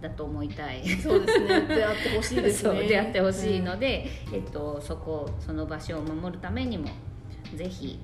[0.01, 0.83] だと思いたい。
[0.97, 1.61] そうですね。
[1.67, 2.87] 出会ってほしいですね。
[2.87, 6.87] 出会ってほしいので、えっと、そこその場所を守るためにも
[7.55, 7.99] ぜひ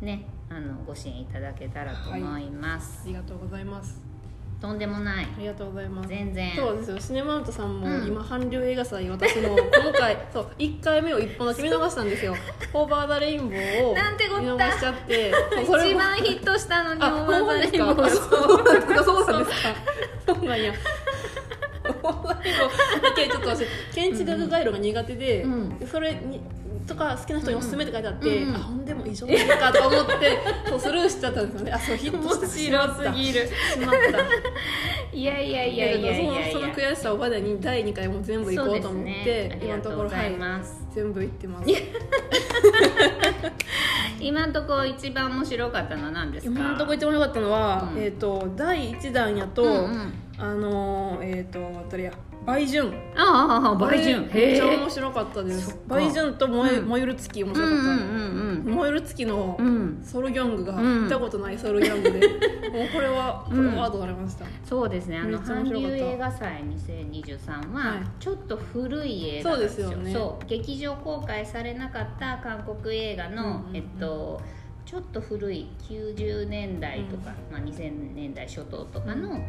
[0.00, 4.03] ねあのご支援いただけたらと思います、ありがとうございます
[4.64, 5.26] とんでもない。
[5.26, 6.08] ありがとうございます。
[6.08, 6.56] 全然。
[6.56, 6.98] そうですよ。
[6.98, 8.06] シネマートさんもうん。
[8.06, 12.34] 今韓流映画祭私も今回そう1回目を1本だけ見逃したんですよ
[12.72, 15.34] 「オーバー・ザ・レインボー」をなんてこ見逃しちゃって。
[15.62, 18.08] 一番ヒットしたのにあオーバーザレインボー。
[18.08, 19.04] そうなんですか？
[19.04, 19.68] そうなんですか？
[20.34, 20.72] そうなんや。
[22.02, 23.30] オーバー・ザ・レインボー。
[23.30, 25.86] ちょっと私建築学概論が苦手で、うん。
[25.86, 26.40] それに
[26.86, 31.72] とか好きな人におすすめって書いてあって、うんうんあほんでも異常ないかと思って そうスルーしちゃったんですよね。
[31.72, 32.40] あそうヒットした。
[32.40, 33.46] 面白すぎる。
[33.46, 35.16] しまった。
[35.16, 39.10] いやいやいやいやいやいその悔しさをまでに第2回も全部行こうと思って、
[39.48, 39.60] ね。
[39.62, 40.36] 今のところはい、
[40.94, 41.70] 全部行ってます。
[44.20, 46.60] 今のところ一番面白かったのは何ですか？
[46.60, 48.02] 今のところ一番良かったのは、うん。
[48.02, 50.12] えっ、と第1弾やと、うんうん。
[50.38, 52.12] あのーえっ、と誰や？
[52.46, 55.70] 売春ああああ売春めっちゃ面白かったです。
[55.70, 55.94] そっか。
[55.96, 56.88] 売春と燃え,、うん。
[56.88, 59.58] 燃える月面うん白かった、うん燃える月の
[60.02, 61.04] ソロギャングがうん。
[61.04, 62.28] 見たことないソロギャングで、
[62.70, 65.18] もうこれはこれはとなりました、そうですね。
[65.18, 67.98] あめの韓流映画祭2023ははい。
[68.18, 70.12] ちょっと古い映画ですよ,、そうですよね。
[70.12, 70.46] そう。
[70.46, 74.40] 劇場公開されなかった韓国映画の、えっと
[74.84, 79.42] ちょっと古い90年代とか、まあ、2000年代初頭とかの、あの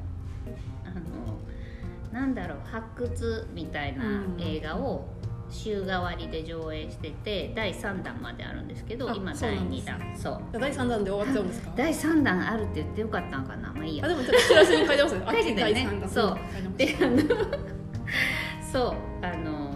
[2.11, 4.03] なんだろう発掘みたいな
[4.39, 5.05] 映画を
[5.49, 10.17] 週替わりで上映してて第3弾まであるんですけどあ今第そうなんです2弾。
[10.17, 10.41] そう。
[10.59, 11.71] 第3弾で終わっちゃうんですか？
[11.75, 14.05] 第3弾あるって言ってよかったのかなまあいいや。
[14.05, 15.25] あでもちょっとチラシに書いてますね。
[15.31, 15.73] 書いてたよね。
[15.73, 16.09] 第三弾。
[16.09, 16.25] そう。
[16.25, 17.19] あの
[18.71, 19.25] そう。
[19.25, 19.71] あの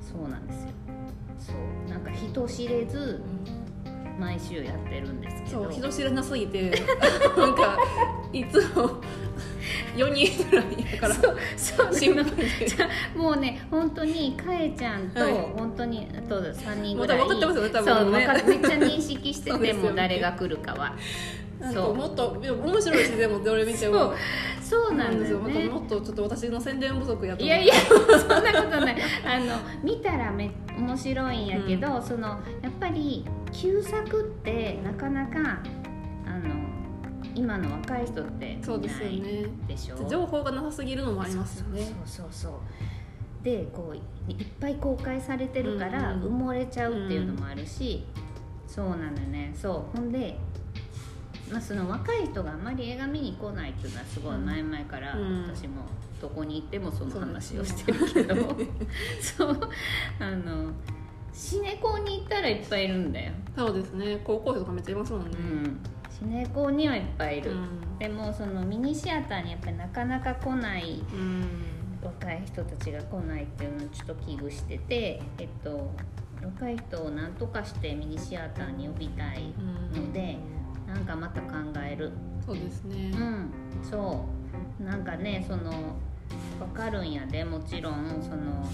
[0.00, 0.68] そうなんですよ。
[1.38, 1.52] そ
[1.86, 1.90] う。
[1.90, 3.22] なんか人知れず
[4.18, 5.62] 毎週やってるんですけど。
[5.64, 6.70] そう人知らなすぎて
[7.36, 7.78] なんか
[8.32, 9.00] いつも
[9.94, 11.14] 4人ぐらいやから。
[11.14, 11.94] そうそう。
[11.94, 12.46] 心なの配で
[13.16, 15.32] もうね本当にかえちゃんと、はい。
[15.56, 17.18] 本当にあと3人ぐらい。
[17.18, 17.94] また分かってますよね多分。
[17.94, 18.26] そうね。
[18.26, 20.94] 分かめっちゃ認識してても誰が来るかは。
[21.72, 21.94] そう。
[21.94, 24.14] もっと面白いしでもどれ見ても。
[24.60, 24.94] そう。
[24.94, 25.38] なんだですよ。
[25.38, 28.96] よねもっとちょっと私の宣伝不足やといやいやそんなことない。
[29.24, 35.60] あの見たらめ面白いんやけど、そのやっぱり旧作ってなかなか
[37.34, 38.96] 今の若い人ってそう見ない
[39.66, 41.82] ですよねでしょ情報がなさすぎるのもありますよね。
[41.82, 42.52] そうそうそう。
[43.44, 46.22] でこういいっぱい公開されてるからうん。
[46.22, 48.04] うん埋もれちゃうっていうのもあるし、
[48.66, 49.52] そうなのよね。
[49.54, 49.96] そう。
[49.96, 50.36] ほんで、
[51.50, 55.42] まあ、その若い人があんまり映画見に来ないっていうのはすごい前々からうん。
[55.42, 55.82] 私も
[56.20, 58.34] どこに行ってもその話をしてるけど。
[59.20, 59.60] そう。
[60.20, 60.72] あの
[61.32, 64.20] シネコンに行ったらいっぱいいるんだよ、そうですね。
[64.22, 65.30] 高校生とかめっちゃいますもんね。
[65.38, 65.80] うん、
[66.22, 67.98] シネコンにはいっぱいいる、うん。
[67.98, 71.48] でもそのミニシアターにやっぱりなかなか来ないうん。
[72.00, 75.90] 若い人たちが来ないっていうのをちょっと危惧してて、えっと、
[76.42, 79.52] 若い人を何とかしてミニシアターに呼びたい
[79.92, 80.36] ので、
[80.86, 81.48] なんかまた考
[81.84, 82.12] える。
[82.46, 83.10] そうですね。
[83.16, 83.50] うん。
[83.82, 84.24] そ
[84.80, 84.82] う。
[84.82, 85.96] なんかねその
[86.58, 88.64] 分かるんやでもちろんその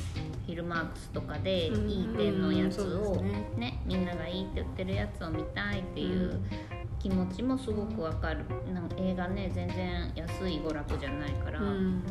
[0.46, 1.90] フィルマークスとかでうん。
[1.90, 3.50] いい点のやつをね。
[3.56, 8.44] ねみんながいいって言ってるやつを見たいっていううん気持ちもすごくわかる。
[8.72, 12.02] なん映画ね全然安い娯楽じゃないから、うん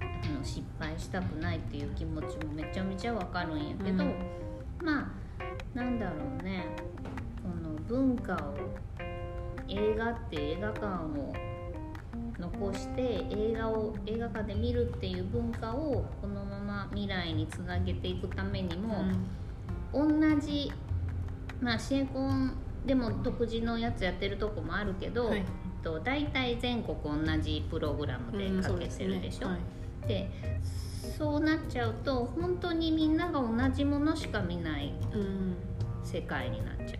[0.00, 4.14] あの失敗したくないっていう気持ちもめちゃめちゃわかるんやけど、うん。
[4.82, 6.66] まあなんだろうね。
[7.42, 8.54] この文化を
[9.68, 11.34] 映画って映画館を
[12.38, 19.04] 残して映画を映画館で見るっていう文化をこのまま未来につなげていくためにも、
[19.92, 20.08] 同
[20.40, 20.72] じ
[21.60, 25.44] まあシエコンでも独自のやつやってるとこもあるけど、はいえっ
[25.82, 29.46] と、大体全国同じプログラムでうんかけてるでしょ？
[29.46, 30.30] そうすねはいで
[31.16, 35.56] そうなっちゃうと本当にみんなが同じものしか見ないうん
[36.02, 36.98] 世界になっちゃ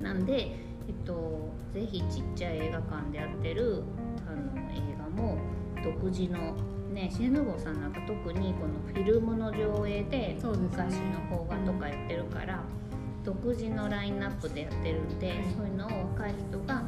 [0.00, 0.02] う。
[0.02, 0.50] なんで、
[0.88, 3.82] えっと、ぜひちっちゃい映画館でやってる
[4.28, 5.38] あの映画も
[5.82, 6.54] 独自の
[6.92, 12.62] ねシェヌゴさんなんか特にこのフィルムの上映で昔の邦画とかやってるから、
[13.26, 15.36] 独自のラインナップでやってるんで、はい。
[15.56, 16.82] そういうのを若い人が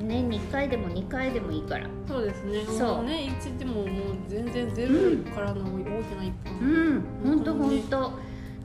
[0.00, 1.88] 年に1回でも2回でもいいから。
[2.06, 2.64] そうですね。
[2.66, 3.04] そう。
[3.04, 3.86] ね一でももう
[4.28, 6.50] 全然ゼロからの大きな一歩。
[6.60, 7.04] うん。
[7.24, 8.12] 本当本当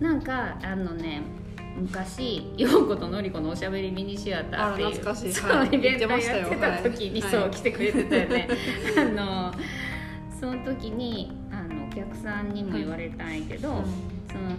[0.02, 1.22] なんかあのね
[1.78, 5.34] 昔陽子とのりこのおしゃべりミニシアターっていう懐かしい。
[5.34, 7.32] そう、はいイベントやってた時に、はい。
[7.32, 8.48] そう来てくれてたよね。
[9.00, 9.54] あの
[10.38, 13.76] その時にあのお客さんにも言われたんやけど、うん。
[14.28, 14.58] その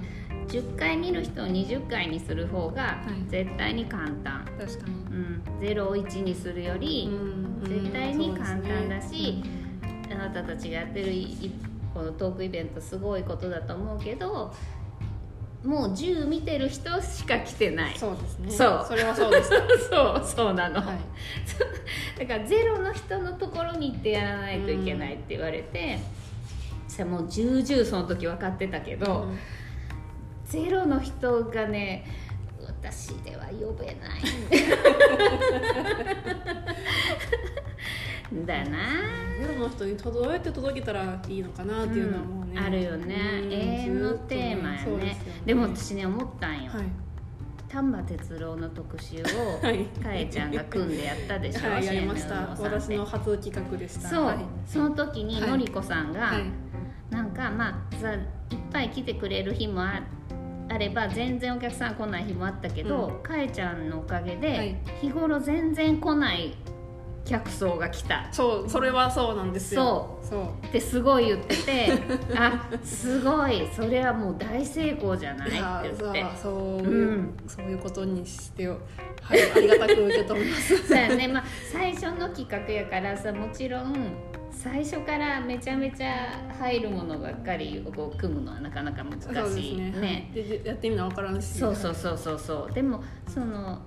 [0.49, 3.31] 10回見る人を20回にする方がい。
[3.31, 4.95] 絶対に簡単、確かに。
[4.95, 9.43] うん、0を1にするより、うん絶対に簡単だそうですしね。
[10.13, 11.53] あなたたちがやってるいい
[11.95, 14.53] このトークイベントすごいことだと思うけど
[15.65, 17.97] もう10見てる人しか来てない。
[17.97, 18.51] そうですね。
[18.51, 18.85] そう。
[18.87, 19.57] それはそうでした
[19.89, 20.99] そうそうなの、はい。
[22.21, 26.01] だからゼロの人のところに行ってやらないといけないって言われて、
[26.87, 29.39] そしたらもう重々その時分かってたけど、うん
[30.55, 32.07] ゼロの人がね
[32.65, 34.23] 私では呼べない。
[38.33, 38.79] ん だな。
[39.41, 43.17] ゼロの人にどうやって届けたらいいのかなっていうのはもうね、あるよね。
[43.43, 45.17] うん永遠のテーマやずっとね。
[45.25, 46.83] そうでも私ね思ったんよ、はい。
[47.69, 49.25] 丹波哲郎の特集を
[49.61, 49.87] はい。
[49.87, 52.55] かえちゃんが組んでやったでしょ、はい、やりました。
[52.61, 54.09] 私の初企画でした。
[54.09, 54.37] そう、はい。
[54.65, 55.51] その時にはい。
[55.51, 56.45] のりこさんが、はい。
[57.11, 58.21] なんかまあさいっ
[58.73, 60.03] ぱい来てくれる日もあ
[60.69, 64.77] あれば全然お客さん来ない日もあったけど、かえちゃんのおかげで、はい。
[65.03, 66.55] 日頃全然来ない
[67.25, 68.27] 客層が来た。
[68.33, 70.19] そうそれはそうなんですよ。
[70.23, 70.67] そそう。
[70.67, 71.89] ってすごい言ってて
[72.37, 73.69] あすごい。
[73.75, 75.49] それはもう大成功じゃない？
[75.49, 76.25] ってや言って。
[76.43, 77.35] そうう、ん。
[77.47, 78.79] そういうことにしてよ
[79.23, 80.77] はいありがたく受け止めます。
[80.89, 81.29] そうやね。
[81.29, 83.95] まあ最初の企画やからさもちろん
[84.55, 89.77] 最初からめちゃめちゃ入るものばっかりを組むのはなかなか難しい。
[89.77, 89.91] ね。
[89.91, 90.31] ね。
[90.33, 91.59] ででやってみな分からんし。
[91.59, 92.39] そうそうそうそう。
[92.39, 93.81] そうでもその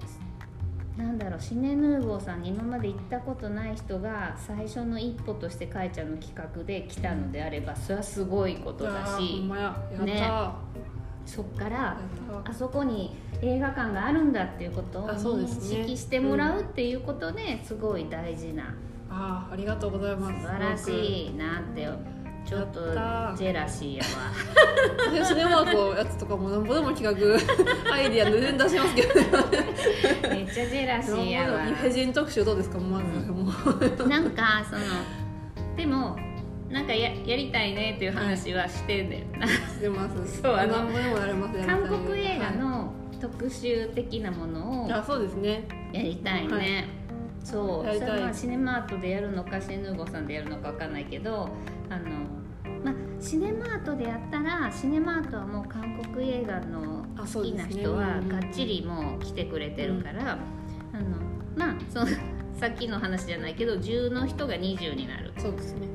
[0.98, 9.42] なんだろうシネヌーボーさんに今まで行ったことない人が最初の一歩としてかいちゃんの企画で来たのであればそれはすごいことだし。
[10.04, 10.56] ねや。
[11.26, 11.98] そっから
[12.46, 18.74] あそこに映画館があるんだっていうことを認識してもらうっていうことですごい大事な
[19.10, 20.42] あーありがとうございます。
[20.42, 21.88] 素晴らしいなって
[22.46, 22.80] ちょっと
[23.36, 24.10] ジェラシーやわ。
[25.14, 27.12] 僕シネマークのやつとかもなんぼでも企画
[27.94, 29.14] アイディア全然出しますけど
[30.30, 31.68] めっちゃジェラシーやわ。
[31.68, 32.80] イフェジン特集どうですか？
[32.80, 33.52] まずも
[34.06, 34.08] う。
[34.08, 34.82] なんかその
[35.76, 36.18] でも
[36.70, 40.42] なんかややりたいねっていう話はしてんだよな、してます。
[40.42, 45.64] そうあのでもやれます韓国映画はの特集的なものをいあそうですね。
[45.94, 46.86] やりたいね、はい
[47.52, 47.98] そう。
[47.98, 51.50] それはシネマートでやるのかシネヌーボーさんでやるのかわかんないけど
[51.90, 52.10] あの
[52.84, 58.30] まあシネマートでやったらシネマートはもう韓国映画のあ好きな人はうん。
[58.30, 60.36] がっちりもう来てくれてるから、あ
[61.00, 61.18] の
[61.56, 62.08] まあその
[62.54, 65.88] さっきの話じゃないけど10の人が20になるそうですね。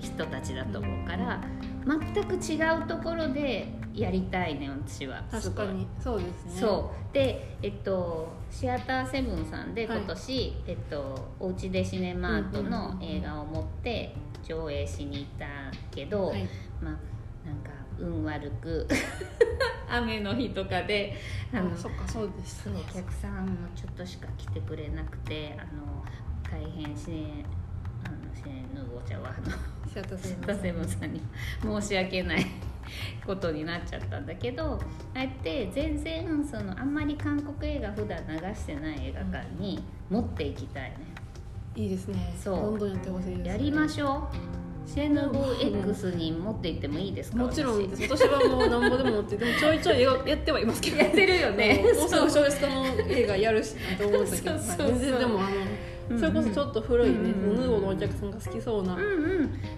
[0.00, 1.40] 人たちだと思うから
[1.86, 5.22] 全く違うところでやりたいね私は。
[5.30, 5.86] 確かに。
[6.02, 6.60] そうですね。
[6.60, 7.14] そう。
[7.14, 9.98] でえっとシアターセブンさんではい。
[9.98, 15.46] 今年、えっとおうちでシネマートの映画を持って上映しに行った
[15.94, 16.48] けど、はい。
[16.82, 18.88] まあなんか運悪く
[19.88, 21.14] 雨の日とかで
[21.52, 22.68] あのあそっかそうです。
[22.68, 26.04] お客さんもちょっとしか来てくれなくてあの
[26.50, 27.44] 大変シネ
[28.04, 29.56] あのシネヌーボーちゃんはあの
[29.88, 31.22] シアターセシアターセブンさんに
[31.62, 32.46] 申し訳ない
[33.26, 34.80] ことになっちゃったんだけど
[35.14, 40.98] あえて全然そのあんまり韓国映画普段流してない映画館に持っていきたいね、
[41.74, 42.34] いいですね。
[42.42, 42.56] そう。
[42.56, 44.54] どんどんやってほしいです、やりましょう。
[44.86, 47.82] シェヌボー X に持って行ってもいいですかもちろん。
[47.82, 47.88] 私。
[47.88, 50.98] です私はもうなんぼでも持ってでもちょいちょい映画やってはいますけど。
[50.98, 51.82] やってるよね。
[51.82, 55.48] もうすぐ小説家の 映画やるしなと思うんだけど全然でもあの
[56.18, 58.96] それこそちょっと古いね、うんヌーボーのお客さんが好きそうな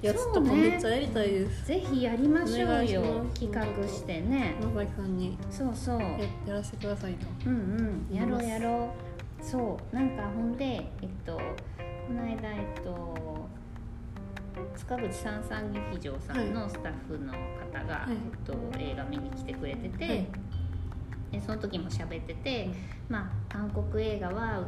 [0.02, 3.02] やつとかめっちゃやりたいです、ぜひやりましょうよ。
[3.34, 4.54] 企画してね。
[4.60, 5.16] 野崎さん。
[5.16, 6.00] にそうそう。
[6.00, 6.08] や
[6.46, 7.26] やらせてくださいと。
[7.46, 8.14] うんうん。
[8.14, 8.92] やろうやろ
[9.40, 9.44] う。
[9.44, 9.94] そう。
[9.94, 10.64] なんかほんで
[11.00, 11.42] えっとこ
[12.12, 13.48] の間えっと
[14.76, 18.12] 塚口三三劇場さんのスタッフの方が、はい。
[18.12, 20.26] えっと、映画見に来てくれてて、はい。
[21.32, 22.68] でその時も喋ってて、
[23.08, 24.66] まあ韓国映画は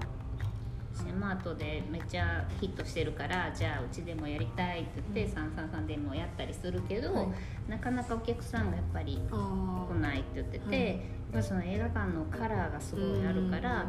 [0.98, 7.28] シネマートでめっちゃヒットしてるからじゃあうちでもやりたいって言って、三三三でもやったりするけど、はい。
[7.68, 11.00] なかなかお客さんがやっぱりあ来ないって言ってて、
[11.32, 11.42] はい。
[11.42, 13.86] その映画館のカラーがすごいあるから、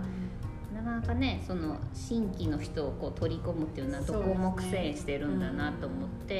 [0.73, 6.35] なかなかねその新規の人をこう取り込むっていうのはどこも苦戦してるんだなと思って、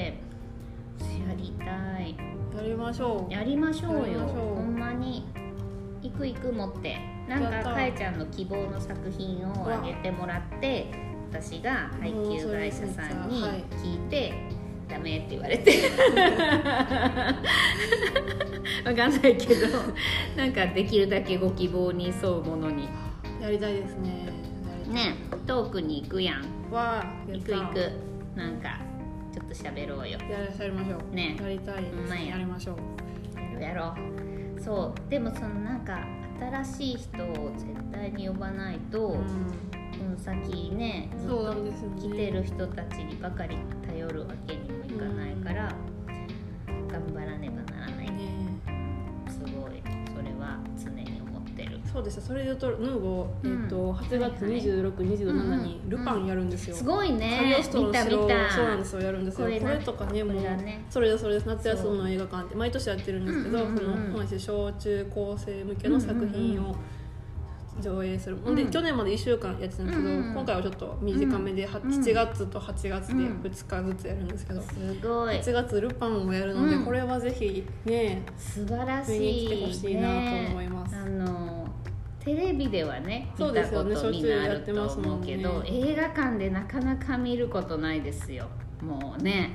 [1.26, 1.64] やりた
[2.00, 2.16] い。
[2.56, 3.32] やりましょう。
[3.32, 4.20] やりましょうよ。
[4.20, 5.26] ほんまに
[6.02, 6.98] 行く行く持って
[7.30, 10.90] なんかかえちゃんの希望の作品をあげてもらって
[11.30, 14.34] 私が配給会社さんにはい聞いて、
[14.88, 15.70] ダメって言われて。
[18.84, 19.68] わかんないけど。
[20.36, 22.88] なんかできるだけご希望に沿うものに。
[23.40, 24.26] やりたいですね。
[24.88, 25.14] ね
[25.46, 26.72] トークに行くやん。
[26.72, 27.92] わ行く行く。
[28.34, 28.80] なんか
[29.32, 30.18] ちょっと喋ろうよ。
[30.18, 30.18] や
[30.66, 31.14] りましょう。
[31.14, 31.36] ね。
[31.40, 31.84] やりたい
[32.26, 32.30] や。
[32.32, 32.76] やりましょ
[33.58, 33.62] う。
[33.62, 33.94] やろ
[34.56, 34.60] う。
[34.60, 35.10] そう。
[35.10, 36.04] でもそのなんか
[36.40, 39.24] 新しい人を絶対に呼ばないと、うん。
[40.00, 41.54] この先ねずっと
[42.00, 45.74] 来てる人たちにばかり頼るわけにもいかないから、
[46.66, 48.06] 頑張らねばならない。
[48.06, 48.60] ねね
[49.28, 49.82] すごい。
[50.14, 51.19] それは常に
[51.92, 52.20] そうです。
[52.20, 53.64] それでとヌーボー、うん。
[53.64, 54.62] えっと8月はいはい。
[54.62, 59.02] 2627にルパンやるんですよ、すごいカリねオストロ見た見の城たそうなんですよ。
[59.02, 59.46] やるんですよ。
[59.46, 59.70] これな。
[59.70, 60.84] これとかねもうこれだね。
[60.88, 61.46] それですそれです。
[61.46, 62.54] 夏休みの映画館って。
[62.54, 64.12] 毎年やってるんですけど、うんうんうんうん。
[64.12, 66.76] その同じ小中高生向けの作品を
[67.80, 71.90] 上映する、うんで去年まで1週間やってたんですけど、うんうん今回はちょっと短めで、はうん。
[71.90, 74.68] 7月と8月で2日ずつやるんですけど、す
[75.02, 75.36] ごい。
[75.36, 76.84] 8月ルパンをやるので、うん。
[76.84, 79.18] これはぜひね素晴らしい。
[79.18, 80.92] 見に来てほしいなと思います。
[80.92, 81.59] ねあの
[82.20, 85.70] テレビではね見そうたことみんなあると思うけど、ね。
[85.70, 88.46] 映画館でなかなか見ることないですよ。
[88.82, 89.50] もうね。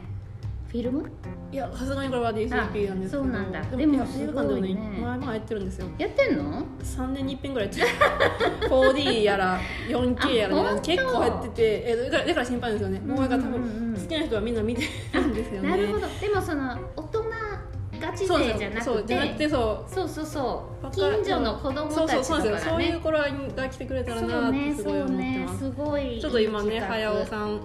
[0.67, 1.09] フィルム？
[1.53, 3.21] いやさすがにこれは DCP なんですけど。
[3.21, 3.61] あそうなんだ。
[3.61, 5.87] ででも映画館でもね前々やってるんですよ。
[5.97, 8.69] やってんの？3年に1遍ぐらいやってる。
[8.69, 11.83] 4D やら 4K やら、結構やってて。
[11.85, 12.99] えだからだから心配ですよね。
[12.99, 13.89] もう映画多分うんうん。
[13.89, 15.69] うん好きな人はみんな見てるんですよね。
[15.69, 16.07] なるほど。
[16.19, 17.23] でもその大人
[18.05, 20.91] ガチ勢じゃなくそうじゃなくててそうそうそう。
[20.91, 26.19] 近所の子供そうたちとかそうそういう頃が来てくれたらなってすごい思ってます、すごい。
[26.21, 27.55] ちょっと今ね早尾さん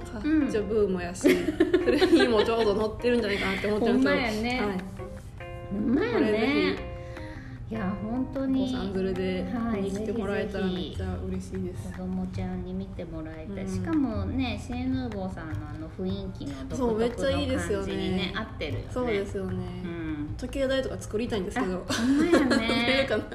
[0.48, 4.79] 一応ブームやし、それにもちょうど乗ってるんじゃないかなって思ってるんですけどほんまやねはい
[5.70, 6.90] ほんまやね
[7.71, 11.93] いや本当にさん連れではい見に来てもらえたらめっちゃ嬉しいです。
[11.93, 13.73] 子供ちゃんに見てもらいたい、うん。
[13.73, 18.16] しかもねシェーヌーボーさんのあの雰囲気の独そうめっ特のちゃいいですよ感じにね。
[18.16, 18.87] ね合ってるよね。
[18.93, 19.55] そうですよね、
[19.85, 20.35] うん。
[20.37, 21.87] 時計台とか作りたいんですけど。
[21.89, 23.07] ほんまやね。
[23.09, 23.27] な なん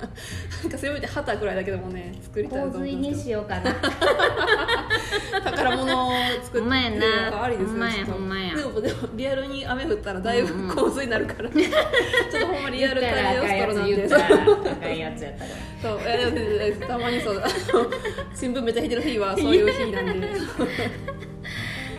[0.70, 3.74] かせめて旗ぐらいだけでもね作りたいなと洪水にしようかな。
[5.46, 6.12] 宝物を
[6.44, 6.98] 作ってほんまやな。
[6.98, 17.44] なんかありですねほんまやでもでもリアルに雨降ったらだいぶうんうん洪水になるから、 ちょっとほんまリアル言ったらあかんやつ感じのストロなんで言ったらあかんやつやったそういやでもでもたまにそう
[18.34, 20.30] 新聞めっちゃ引いてる日はそういう日なんで。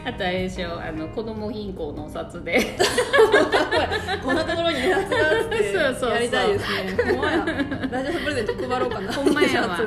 [0.06, 2.60] あとあれでしょあの子供銀行のお札で。
[4.22, 5.72] こんなところにやつがあって
[6.14, 7.12] やりたいですね。
[7.12, 7.44] ほんまや
[7.90, 9.12] ラジオプレゼント配ろうかな。
[9.12, 9.80] ほんまやわ。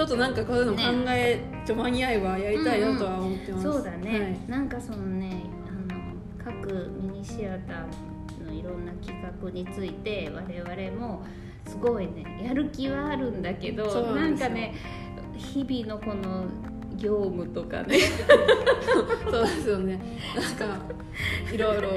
[0.00, 6.00] ちょっとなんかこういうの考え、ちょ間に合えばやりたいなとは思ってます、そうだね、はいなんかそのねあの
[6.42, 8.19] 各ミニシアター
[8.50, 11.22] のいろんな企画について我々も
[11.66, 13.84] すごいねやる気はあるんだけど
[14.14, 14.74] なんかね
[15.36, 16.44] 日々のこの
[16.96, 17.98] 業務とかね。
[19.30, 19.98] そうですよね。
[20.36, 20.78] なんか
[21.50, 21.88] いろいろ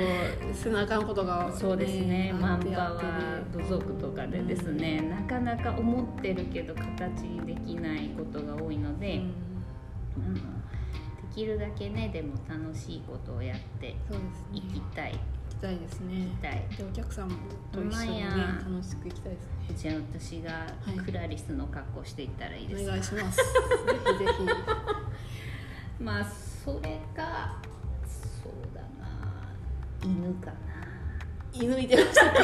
[0.53, 2.33] せなあかんことが、そうですね。
[2.39, 9.23] マンパワー土足とかでですね、なかなか思ってるけど形にできないことが多いので、
[10.15, 10.35] うん。
[10.35, 10.41] で
[11.35, 13.97] きるだけねでも楽しいことをやっていね。
[14.73, 15.19] きたい
[15.63, 16.25] たいですね。
[16.25, 16.67] 行きたい。
[16.77, 17.29] でお客さん
[17.71, 18.25] と一緒にね
[18.59, 19.75] 楽しく行きたいですね。
[19.77, 23.37] じゃあ私がいクラリスの格好していったらいいですか、お願いします。
[23.37, 23.43] ぜ
[24.19, 26.03] ひぜひ。
[26.03, 27.55] まあそれか
[28.43, 29.07] そうだな。
[30.03, 30.57] 犬かな。
[31.53, 32.39] 犬見てましたか？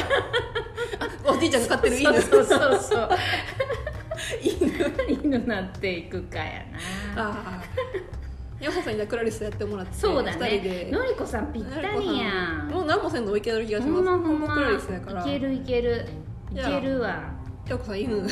[1.26, 2.22] あおじいちゃんが飼ってる犬。
[2.22, 3.08] そうそうそう
[4.42, 5.22] 犬。
[5.24, 6.64] 犬なっていくかや
[7.14, 7.22] な。
[7.28, 7.62] ああ
[8.60, 10.90] 山本さんにクラリスやってもらってそうだ二人ねで。
[10.92, 12.68] のりこさんぴったりやん。
[12.68, 14.12] もう何もせんでもいける気がしほますんま。
[14.18, 15.22] ほんまクラリスやから。
[15.22, 16.06] いけるいける。
[16.52, 17.32] いけるわ。
[17.66, 18.16] よこさん犬。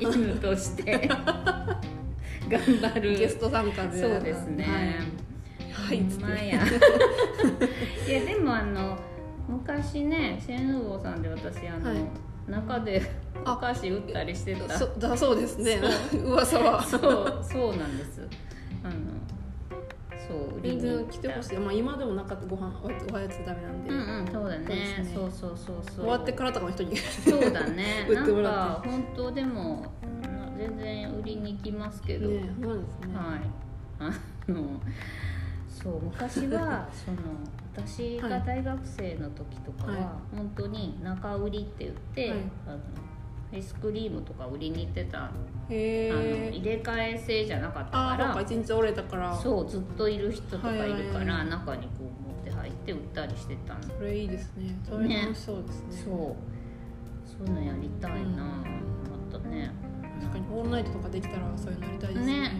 [0.00, 1.08] 犬として。
[2.48, 3.18] 頑張る。
[3.18, 4.00] ゲスト参加で。
[4.00, 6.62] そうですね、はい、はい、まや。
[8.08, 8.98] いやでもあの
[9.46, 13.02] 昔ねシェーヌーボーさんで私あの、はい中で
[13.46, 14.78] お菓子売ったりしてた。
[14.78, 15.80] そだそうですね。
[16.24, 16.82] 噂は。
[16.82, 18.26] そうそうなんです。
[18.82, 18.94] あの
[20.28, 25.10] そう全然来てほしい、まあ、今でもなかったご飯おやつおやつダメなんで、うんうんそうだね。
[25.14, 26.04] そうそうそうそうそう。
[26.04, 28.06] 終わってからとかの人にそうだね。
[28.08, 32.42] 売ってもらか本当でもうん全然売りに行きますけど、ねね、
[33.14, 33.40] はい。
[33.98, 34.80] あの
[35.68, 37.18] そう昔はその
[37.72, 40.36] 私が大学生の時とかは、はい。
[40.36, 42.38] 本当に中売りって言って、はい。
[42.66, 42.78] あの
[43.52, 45.32] アイスクリームとか売りに行ってた、あの
[45.68, 49.34] 入れ替え制じゃなかったかから一日折れたから。
[49.34, 54.00] そそうずっといる人とかいるから、中にこう持って入って売ったりしてたの。
[54.00, 54.76] れいいですね。
[54.88, 55.86] それ楽しそうですね。
[56.04, 56.36] そう。
[57.26, 58.28] そういうのやりたいな、うん。
[58.30, 58.44] ま
[59.32, 59.70] たね。
[60.20, 62.40] 確かにオールナイトとかできたらそういうのやりたいですね。
[62.40, 62.52] ね。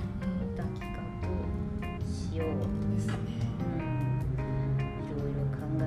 [0.57, 2.49] また企画しよう。
[2.49, 3.40] うんですね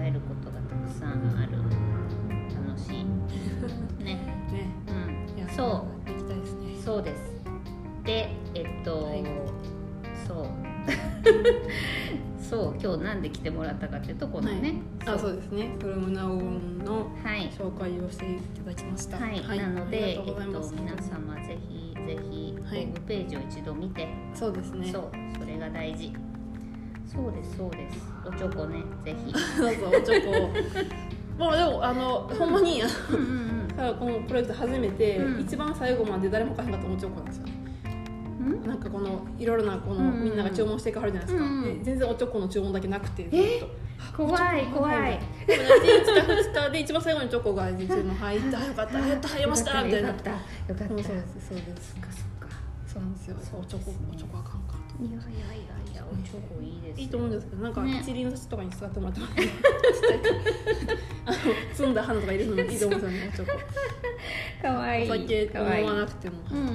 [0.02, 1.58] えることがたくさんある
[2.68, 3.06] 楽しい。
[4.04, 4.16] ね。
[4.52, 4.68] ね。
[4.88, 5.48] うん。
[5.56, 6.74] そできたいですね。
[6.80, 7.34] うそうです。
[8.04, 9.24] でえっと、はい。
[10.28, 10.48] そう。
[12.44, 14.76] そう今日なんで来てもらったかっていうとこのね、
[15.06, 15.36] あそう。
[15.36, 15.76] ですね。
[15.80, 17.50] フロムナオンのはい。
[17.52, 19.18] 紹介をしていただきました。
[19.18, 22.86] はい、なので、あえっと皆様ぜひぜひホはい。
[22.86, 24.92] ームページを一度見て、そうですね。
[24.92, 25.04] そう。
[25.40, 26.14] それが大事
[27.14, 27.98] そうですそうです。
[28.26, 29.34] おちょこねぜひ。
[29.58, 30.50] そうそうおちょこ。
[31.38, 34.00] まあでもあのほんまにあのうんうん。
[34.00, 35.42] このプロジェクト初めて、うん。
[35.42, 37.46] 一番最後まで誰も買えなかったおちょこなんですよ。
[37.46, 37.54] ね
[38.40, 38.68] うん？
[38.68, 43.38] なんかこのいろいろなこの、うんうんみんなが注文していかはるじゃないですか、うんうんで全然おちょこの注文だけなくてずっと。
[43.38, 43.64] え
[44.18, 44.66] 怖い。
[44.68, 45.20] 怖い。
[45.48, 50.08] でもね1日か2日で一番最後にチョコが入ったあよかったやっと入りましたみたいな。
[50.10, 50.88] よかったよかった。
[50.88, 51.94] そうそうですそうです。
[51.94, 52.56] そっかそっか。
[52.86, 53.36] そうなんですよ。
[53.42, 54.62] そうおチョコおチョコあかん
[55.02, 57.04] いやいやいやいやおちょこいいですよ。
[57.04, 58.00] いいと思うんですけどなんかね。
[58.02, 59.28] 一輪の土とかに使ってもら っても
[61.26, 61.38] あの
[61.76, 63.60] 摘んだ花とか入れるのもいいと思うんですよねおチョコ
[64.62, 65.10] かわいい。
[65.10, 66.66] お酒飲まなくてもうんうん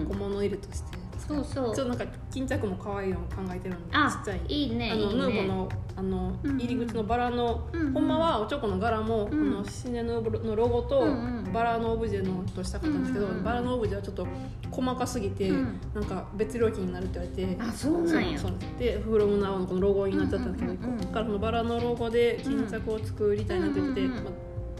[0.00, 0.06] うん。
[0.08, 0.98] 小物入れとして。
[1.18, 1.74] そうそう。
[1.74, 4.40] ちょっとなんか巾着も可愛いのを考えてるんでちあっちゃい。
[4.48, 11.06] いいねあのヌーボのあの入り口のバラの、うんほんまはおちょこの柄も、うんあのシネヌーボのロゴと
[11.52, 14.26] バラのオブジェのとしたかったんですけど、バラのオブジェはちょっと
[14.70, 15.80] 細かすぎて、うん。
[15.94, 17.62] なんか別料金になるって言われて。
[17.62, 18.38] あそうなんや。
[18.38, 24.20] そうでフロムナウのこのロゴになっちゃったんですけど、ここからそのバラのロゴで巾着を作りたいなって言ってまあ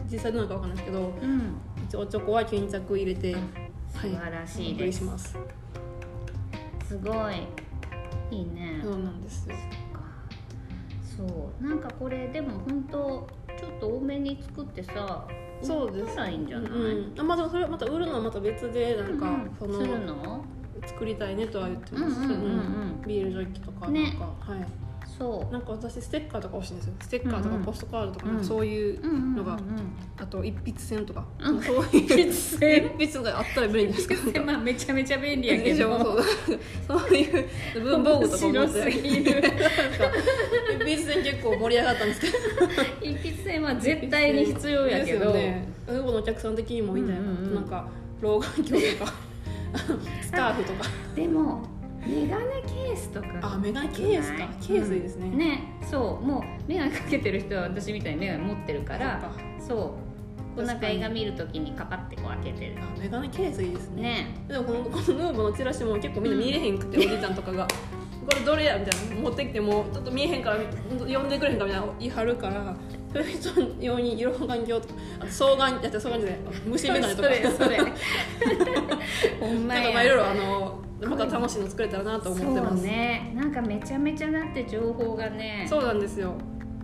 [0.09, 1.55] 実際どうなのかわかんないですけどうん。
[1.85, 3.35] 一応おちょこは巾着入れて、
[3.89, 5.37] 素晴らしいお送りします
[6.91, 7.35] すごい。
[8.31, 8.81] いいね。
[8.83, 9.55] そうなんですよ。
[11.17, 11.63] そそう。
[11.63, 13.27] なんかこれでも本当
[13.57, 15.25] ちょっと多めに作ってさ
[15.61, 19.55] そうですらいいんじゃない、うん、あまあでもそれまた売るのはまた別でなんか、うん。
[19.59, 20.15] そするの？
[20.15, 20.45] の
[20.85, 22.37] 作りたいねとは言ってます、うんうんうんう
[22.97, 24.15] んビールジョッキとかなんか、ね。
[24.39, 24.67] はい
[25.21, 25.53] そう。
[25.53, 26.93] なんか私ステッカーとか欲しいんですよ。
[26.99, 28.43] ステッカーとかポストカードとか、うん。
[28.43, 29.59] そういうのが
[30.17, 31.61] あと一筆線とか、うん。
[31.61, 34.43] そういう筆線一筆があったら便利ですけど。
[34.43, 36.03] まあめちゃめちゃ便利やけど。
[36.03, 36.23] そう。
[36.87, 37.49] そういう
[37.83, 38.81] 文房具とか面持って。
[38.81, 39.43] 白すぎる。
[40.71, 42.33] 一筆線結構盛り上がったんですけど
[43.01, 46.11] 一筆線は絶対に必要やけど、ですよね。
[46.11, 47.55] のお客さん的にもいいんじゃないかな、うんうんうん。
[47.55, 47.87] なんか
[48.21, 49.13] 老眼鏡とか。
[50.21, 50.89] スカーフとか。
[51.15, 51.61] でも
[52.05, 53.27] メガネケースとか。
[53.41, 54.47] あメガネケースか。
[54.61, 55.27] ケースいいですね。
[55.27, 56.25] うんねそう。
[56.25, 59.21] もうメガネかけてる人は私みたいにメガネ持ってるから
[59.59, 59.77] そう。
[59.77, 62.75] こうなんか映画見るときにカパってこう開けてる。
[62.81, 64.01] あメガネケースいいですね。
[64.01, 64.35] ね。
[64.47, 67.67] でもこの このヌーボのチラシも結構みんな見えへんくて、おじいちゃんとかが
[68.27, 69.21] 「これどれや?」みたいな。
[69.21, 70.57] 持ってきてもちょっと見えへんから
[70.99, 72.75] 呼んでくれへんかみたいな言い張るから
[73.13, 74.85] そういう人用に色眼鏡とか
[75.27, 76.39] 双眼やって双眼じゃない。
[76.65, 77.29] 虫眼鏡とか。
[77.29, 77.77] それそれ
[79.39, 79.81] ほんまや。
[79.81, 82.77] なんかまあいろいろあのまた楽しいの作れたらなと思ってます。
[82.77, 83.33] そうね。
[83.35, 85.65] なんかめちゃめちゃだって情報がね。
[85.67, 86.33] そうなんですよ。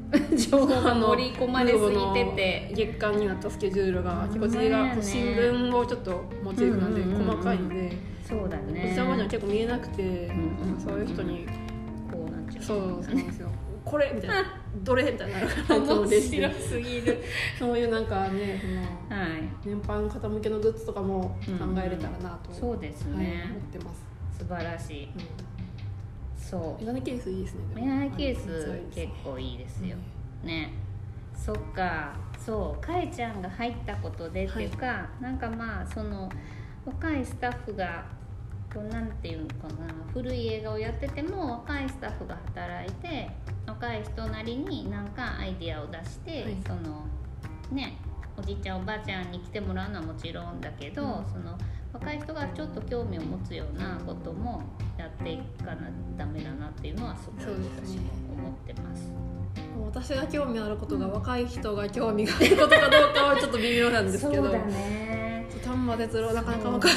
[0.50, 2.74] 情報が盛り込まれすぎてて。
[2.76, 7.92] 月間になったスケジュールが結構字が新聞をちょっとモチーフなんで細かいんで。
[8.24, 8.88] そうだおね。
[8.90, 10.32] じさまには結構見えなくて
[10.78, 11.46] そういう人に
[12.12, 13.50] こうなっちゃうそうそうなんですよ。
[13.86, 14.36] これみたいな。
[14.84, 17.24] どれみたいになるから面白すぎる。
[17.58, 24.06] そういうなんかねそのはい年配の方向けのグッズとかも考えれたらなと、そうですはい、ね思ってます、
[24.38, 25.06] 素晴らしい。
[25.06, 25.12] うん
[26.38, 26.82] そう。
[26.82, 29.98] メガネケースいいですねメガネケース結構いいですよ、
[30.44, 30.72] ね。
[31.36, 32.16] そっか。
[32.40, 32.82] そう。
[32.82, 36.30] かえちゃんが入ったことでっていうか、なんかまあその
[36.86, 38.06] 若いスタッフが
[38.74, 43.30] こうなんていうのかな古い映画をやってても若いスタッフが働いて
[43.66, 46.58] 若い人なりになんかアイディアを出して、はい。
[46.66, 47.06] その
[47.72, 47.98] ね
[48.38, 51.26] おじいちゃんおばあちゃんに来てもらうのはもちろんだけど、うん。
[51.26, 51.58] その
[51.94, 54.64] 若い人がちょっと興味を持つようなことも
[54.98, 59.12] やっていかなダメだなっていうのはすごい私も思ってます。
[59.86, 64.44] 私が興味あることが若い人が興味があることかどうかはちょっと微妙なんですけど
[65.64, 66.94] 丹波哲郎なかなか若い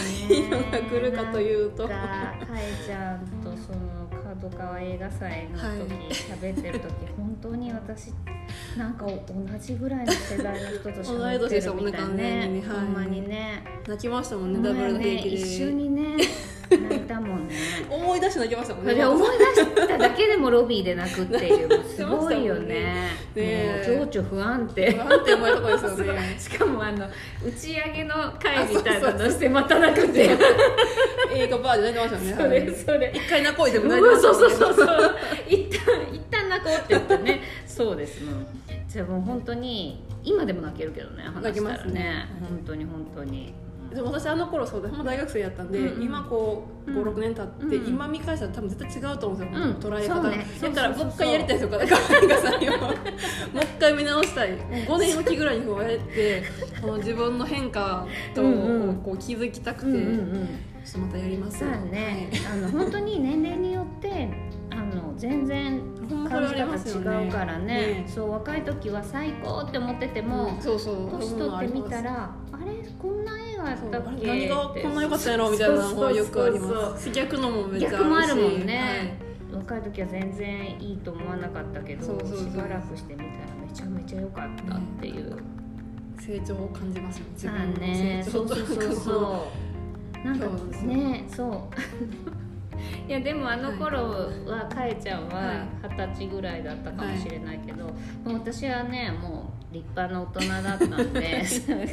[0.48, 3.99] のが来るかというとかえちゃんとその
[4.40, 8.12] 角川映画祭の時喋、ってる時 本当に私
[8.76, 9.14] なんか同
[9.60, 12.68] じぐらいの世代の人と喋ってるみたいね完全にはい。
[12.68, 13.62] ほんまにね。
[13.86, 15.36] 泣きましたもんねダブルの平気で。
[15.36, 16.16] 一緒にね
[18.30, 23.10] 出して泣きましたもんね思い出しただけでもロビーで泣くっていう すごいよね。
[23.34, 24.92] ね情緒不安定。
[24.92, 26.36] なんて思いとこですよね。
[26.38, 27.06] しかもあの
[27.44, 30.38] 打ち上げの会みたいなのしてまた泣くっていう。
[31.32, 33.12] 映画バーで泣いてましたねそれそれ。
[33.14, 35.16] 一回泣こうでもう泣いてましたそうそうそう
[35.48, 37.42] 一旦一旦泣こうって言ってね。
[37.66, 38.46] そうですもん
[38.88, 41.82] じゃあもう本当に今でも泣けるけどね話泣きしたらね。
[41.84, 42.26] ますね。
[42.40, 43.54] 本当に本当に
[43.94, 52.94] でも私あの頃そうでほんま大学生やったんで、うんうん今こううん56年経って、うん今見返したら多分絶対違うと思うんですよ、うん捉え方が、そうねだからもう一回やりたいですよだから映画祭をもう
[53.62, 54.52] 一回見直したい。
[54.52, 56.42] もう5年おきぐらいにこうやって
[56.80, 60.02] この自分の変化とうんうんこう気づきたくて、うんうんう
[60.44, 60.48] ん
[60.82, 64.30] ちょっとまたやりますそうね、あの本当に年齢によって
[64.70, 65.78] あの全然
[66.08, 72.34] 感じ方違うからねねそう若い時は最高って思ってても、そうそう年取ってみたら
[72.98, 77.10] こんな映画やったっけ何がこんな良かったんやろみたいなのもよくあります。
[77.10, 79.18] 逆のもめっちゃあるし逆もあるもんね、
[79.52, 83.30] 若い時は全然いいと思わなかったけどそうそうしばらくしてみたら
[83.66, 85.40] めちゃめちゃ良かったっていう、はい
[86.20, 88.22] 成長を感じますよ自分のね。
[88.24, 89.48] 成長とそうそうそうそ
[90.22, 90.24] う。
[90.24, 90.46] なんか
[90.82, 91.24] ね。
[91.28, 93.08] そう。
[93.08, 97.92] いやでもあの頃はかえちゃんは二十歳ぐらいだったかもしれないけど、も
[98.26, 101.44] う私はねもう立派な大人だったんで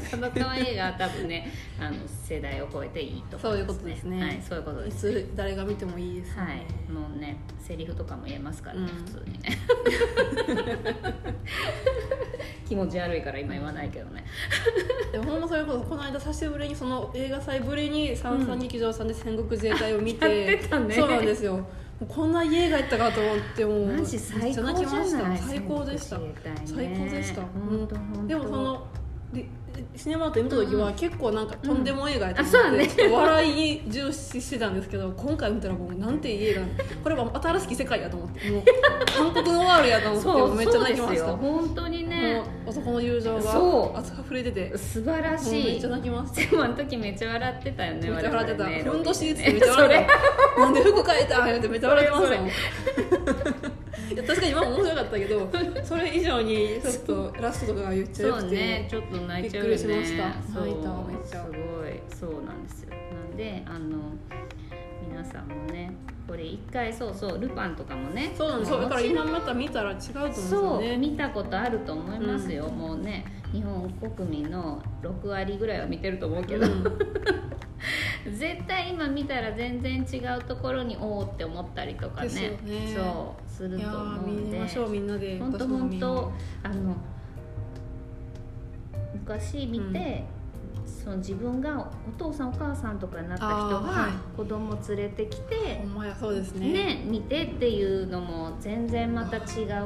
[0.10, 4.22] 角川映画は多分ねあの世代を超えていいとね、そういうことですね。
[4.22, 6.58] はいそういうことでいすつ誰が見てもいいですね、はい
[6.92, 8.88] もうねセリフとかも言えますからね、うん。
[8.88, 9.58] 普通にね。
[12.68, 14.26] 気持ち悪いから今言わないけどね。
[15.12, 20.96] でもほんまそれこそこの間久しぶりにその映画祭ぶりに三三劇場さんで戦国自衛隊を見て、 やってたね。
[20.96, 21.66] そうなんですよ
[22.06, 26.20] こんないい映画やったかと思ってもうマジ最高じゃない最高でした、
[26.66, 27.41] 最高でした。
[27.41, 28.28] 本当本当。
[28.28, 28.88] でもその
[29.34, 29.45] で
[29.98, 32.88] シネマートで見た時は結構なんかとんでも映画やと思うんあそうだね。
[33.12, 36.62] 笑いに重視してたんですけど今回見たらもうなんていい映画
[37.04, 38.64] これは新しき世界やと思ってもう
[39.06, 41.36] 韓国のワールやと思ってめっちゃ泣きました。
[41.36, 42.43] 本当にね。
[42.66, 45.64] 男の友情が熱く溢れてて素晴らしい。
[45.64, 50.14] めっちゃ泣きましたでもあの時めっちゃ笑ってたよねめっちゃ笑ってた、ふんどしつってねめっちゃ笑って
[50.56, 53.77] そたなんで服変えたんってめっちゃ笑ってましたもん
[54.24, 55.49] 確かに今も面白かったけど
[55.84, 58.88] それ以上にちょっとラストとかが言っちゃうくて、ね。
[58.89, 59.76] ちょっと泣いちゃうよね。
[59.78, 60.53] びっくりしました。
[60.53, 61.45] そう泣いためっちゃ。
[61.45, 61.57] すご
[61.88, 62.89] いそうなんですよ。
[62.89, 63.97] なんであの
[65.18, 65.91] 皆さんもね
[66.28, 68.72] これ一回そうそうルパンとかもねそうなんです。
[68.72, 76.84] そうだから今また見たら違うと思うんですそう、よね見たことあると思いますよ、もうね日本国民の6割ぐらいは見てると思うけど、うん。
[78.38, 82.30] 絶対今見たら全然違うところにおおって思ったりとかね。
[82.30, 82.93] ね。
[82.95, 84.89] そうすると思ーうんで。
[84.91, 85.39] みんなで。
[85.39, 86.95] 本当本当あの
[89.13, 90.26] 昔見て、
[91.08, 94.12] その自分がお父さんお母さんとかになった人がはい。
[94.36, 96.74] 子供連れてきうてほ、んまやそうですね。
[96.74, 99.43] ね見てっていうのも全然また違う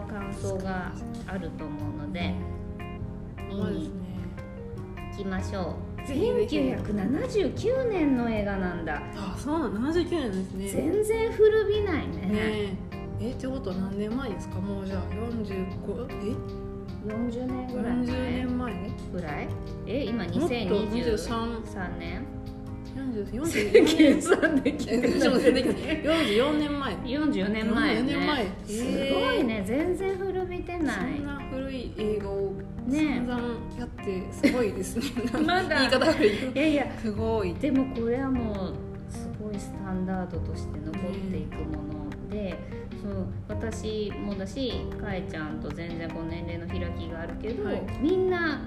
[0.08, 0.92] 感想が
[1.28, 2.34] あると思うので
[3.52, 3.92] ほんまですね
[5.12, 6.08] 行きましょう。
[6.08, 9.04] ぜひぜひ1979年の映画なんだ。
[9.16, 10.68] あそうなん79年ですね。
[10.70, 12.14] 全然古びないね。
[12.16, 12.74] ねえ。
[13.28, 14.56] えってことは何年前ですか？
[14.60, 16.36] もうじゃあ45え？
[17.06, 18.74] 40年ぐらい40前年前？
[19.14, 19.48] ぐらい？
[19.88, 22.26] え今もっと2023 23年
[22.96, 25.64] 40計44算できてえちょっと待って
[26.04, 26.94] 44年前。
[26.96, 27.96] 40年前。
[27.96, 28.44] よ44年前。
[28.44, 29.64] ねえすーごいね。
[29.66, 31.16] 全然古びてない。
[31.18, 32.52] そんな古い映画を
[32.86, 33.42] ね散々
[33.80, 35.06] やってすごいですね。
[35.46, 35.80] まだ。
[35.80, 36.92] 言い方悪いいやいや。
[37.02, 37.54] すごい。
[37.56, 38.74] でもこれはもう
[39.10, 42.58] すごいスタンダードとして残っていくもので、
[43.02, 47.82] そう私もだしかえちゃんと全然こう年齢の開きがあるけど、はい。
[48.00, 48.62] みんな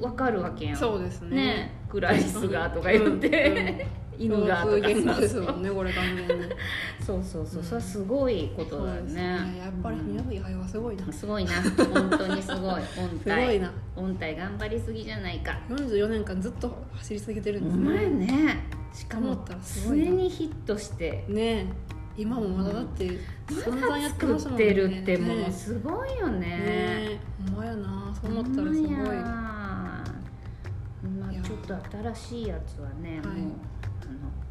[0.00, 0.76] わかるわけやん。
[0.76, 1.36] そうですね。
[1.36, 3.86] ねクラリスがとか言って、
[4.18, 6.44] 犬がとかですさもんねこれ完全に。
[7.00, 7.64] そうそうそう、うん。
[7.64, 9.14] それはすごいことだよね。
[9.14, 9.58] ね。
[9.58, 11.12] やっぱり宮崎駿はすごいな。
[11.12, 11.52] すごいな。
[11.52, 12.60] 本当にすごい。
[12.72, 13.72] 音すごい体な。
[13.96, 15.58] 音体頑張りすぎじゃないか。
[15.68, 19.44] 44年間ずっと走り続けてるんうですまいねねしかも
[19.86, 21.24] 常にヒットして。
[21.28, 21.38] ね。
[21.38, 23.16] え今もまだだって
[23.48, 25.46] 散々やって作ますもんねってるってもね。
[25.48, 26.40] うすごいよね。
[26.40, 28.12] ねえほんまやな。
[28.20, 28.92] そう思ったらすごい。
[28.92, 31.76] まあちょっと
[32.12, 33.40] 新しいやつはね、はい。
[33.40, 33.52] もう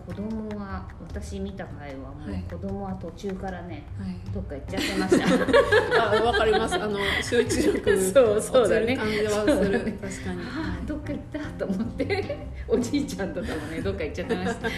[0.08, 2.42] 子供は私見た回はもはい。
[2.42, 4.16] う子供は途中からねはい。
[4.34, 6.00] どっか行っちゃってました。
[6.20, 6.76] あわかります。
[6.76, 8.94] あの集中力 そうそうだね。
[8.98, 9.84] 落ちる感じはする。
[9.84, 9.98] ね。
[10.02, 10.42] 確かに。
[10.44, 12.38] あーどっか行ったと思って。
[12.70, 14.70] おじいちゃんとかもねどっか行っちゃってました。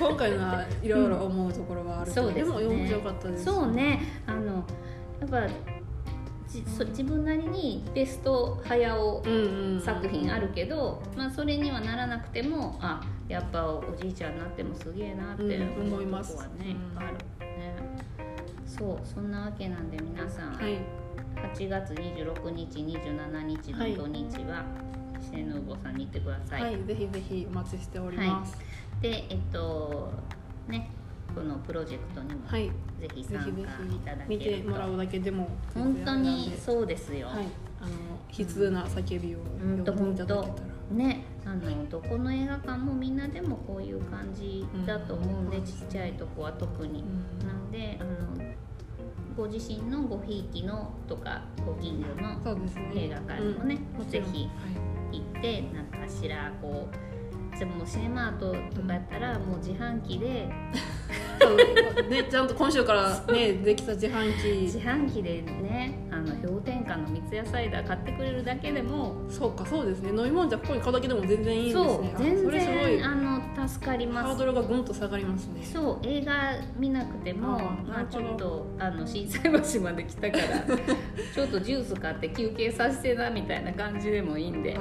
[0.00, 2.52] 今回のはいろいろ思うところはあるけど、そうですね。
[2.52, 3.44] も面白かったです。
[3.44, 4.00] そうね。
[4.26, 4.64] あの
[5.20, 5.46] やっぱ
[6.48, 9.22] 自分なりにベスト早尾
[9.84, 17.74] 作品あるけど、まあ、それにはならなくてもあやっぱおじいちゃんになってもすげえなってうん思いますはね、うんいっぱいあるね。
[18.66, 20.78] そうそんなわけなんで皆さん、はい。
[21.54, 24.64] 8月26日27日の土日は
[25.20, 28.56] シェヌーボさんに行ってください、はい、ぜひぜひお待ちしております。
[29.00, 30.10] でえっと
[30.66, 30.90] ね
[31.38, 32.66] このプロジェクトにもはい、
[33.00, 33.52] ぜひ参加い
[34.04, 37.46] ただひけると見てもらうだけでも本当にそうですよ、はい。
[37.80, 37.90] あの
[38.36, 40.44] 悲痛な叫びをうんでいただけたら。
[40.90, 45.64] ねあのどこの映画館もみんなでもこういう感じだと思うんで、うん。
[45.64, 47.04] ちっちゃいとこは特に、
[47.40, 47.46] うん。
[47.46, 48.44] なんであの
[49.36, 52.40] ご自身のごひいきのとかご近所の
[52.94, 54.08] 映画館にもね、うん。
[54.08, 54.50] ぜひはい
[55.10, 57.17] 行ってなんかしらこう
[57.58, 60.48] でもシネマートとかやったらもう自販機で
[62.08, 70.10] ね、ちゃんと今週からねできた自販自機販機でねあの氷点下の三ツ矢サイダー買ってくれるだけでもそうかそうですね。
[70.10, 72.96] 飲み物じゃここに買うだけでも全然いいんですそうねそれすごい。
[72.98, 74.26] 然あの助かります。
[74.28, 75.62] ハードルがぐんと下がりますね。
[75.62, 76.34] そう映画
[76.76, 79.42] 見なくてもまあちょっとあの心斎
[79.74, 80.44] 橋まで来たから
[81.34, 84.76] ちょっとジュース買って休憩させてなみたいな感じでもいいんで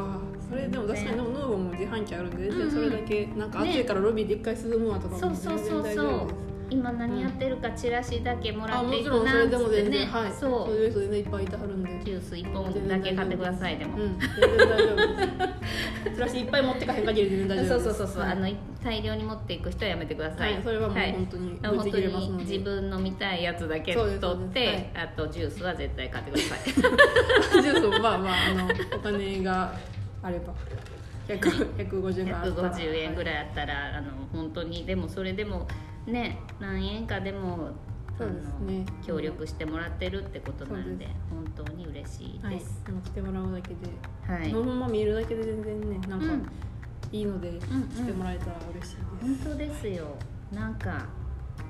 [0.49, 2.71] それでも確かにヌーボーも自販機あるんで、うんうん。
[2.71, 5.83] それだけなんか暑いからロビーで一回涼むわとかそうも全そうそう。
[5.83, 6.47] 然大丈そう夫です。
[6.69, 10.31] 今何やってるかチラシだけもらっていくちろんそれでなっても全然、ねはい。
[10.31, 12.01] そそういう人全然いっぱいいてはるんで。
[12.03, 16.15] ジュース1本だけ買ってくださいでも、うん全然大丈夫です。
[16.15, 17.85] チラシいっぱい持ってかへん限り全然大丈夫です。
[17.87, 18.31] そうそうそうそう、はい。
[18.31, 18.49] あの
[18.83, 21.11] 大量に持っていく人はやめてください、はいそれはもうはい。
[21.13, 24.99] 本当にあの本当にで自分の見たいやつだけそう取って、です。
[24.99, 26.59] あとジュースは絶対買ってください。
[27.63, 29.73] ジュースもまあまああのお金が
[30.21, 30.53] あれば。
[31.27, 33.25] 100 150円があったら150円ぐい。
[33.25, 34.85] らいあったら、あの本当に。
[34.85, 35.67] でもそれでも
[36.05, 37.71] ね何円かでも
[38.17, 38.85] そうですね。
[39.05, 42.55] 協力してもらってるってことなんで本当に嬉しいはい。
[42.55, 43.75] ですあの来てもらうだけで、
[44.27, 46.47] はい、そのまま見えるだけで全然ねなんかうん。
[47.11, 49.01] いいので、うん来てもらえたら嬉しいで
[49.37, 50.07] す、本当ですよ。
[50.51, 51.05] なんか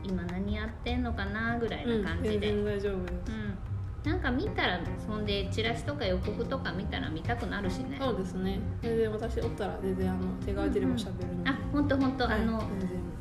[0.04, 3.58] 今何やってんのかなぐらいな感じで、全然大丈夫です、うん
[4.04, 7.98] なんか見たらそんでチラシとか予告とか見たら見たくなるしね。
[8.00, 8.60] そうですね。
[8.82, 11.43] 全然私おったら全然あの手が空いてれば喋るの。
[11.43, 12.62] で、あ本当本当、はいあの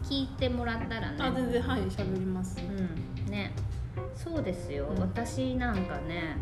[0.04, 1.16] 聞いてもらったらね。
[1.18, 2.60] あ全然はい喋ります。
[2.60, 3.30] うん。
[3.30, 3.52] ね。
[4.14, 5.00] そうですよ、うん。
[5.00, 6.36] 私なんかね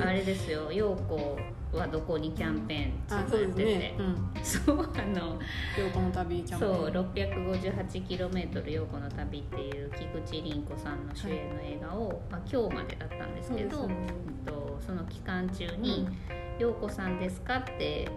[0.00, 0.72] あれですよ。
[0.72, 1.38] 陽子
[1.72, 3.64] はどこにキャンペーンあそうですやってて。
[3.78, 3.94] ね。
[3.98, 4.44] うん。
[4.44, 5.38] そうあの
[5.78, 13.94] 陽子の旅キャンペそうーン 658km 陽子の旅っていう菊池凛子さんの主演の映画を、まあ、今日までだったんですけどね。
[13.94, 16.08] うんとその期間中に
[16.58, 18.08] 「陽子さんですか?」って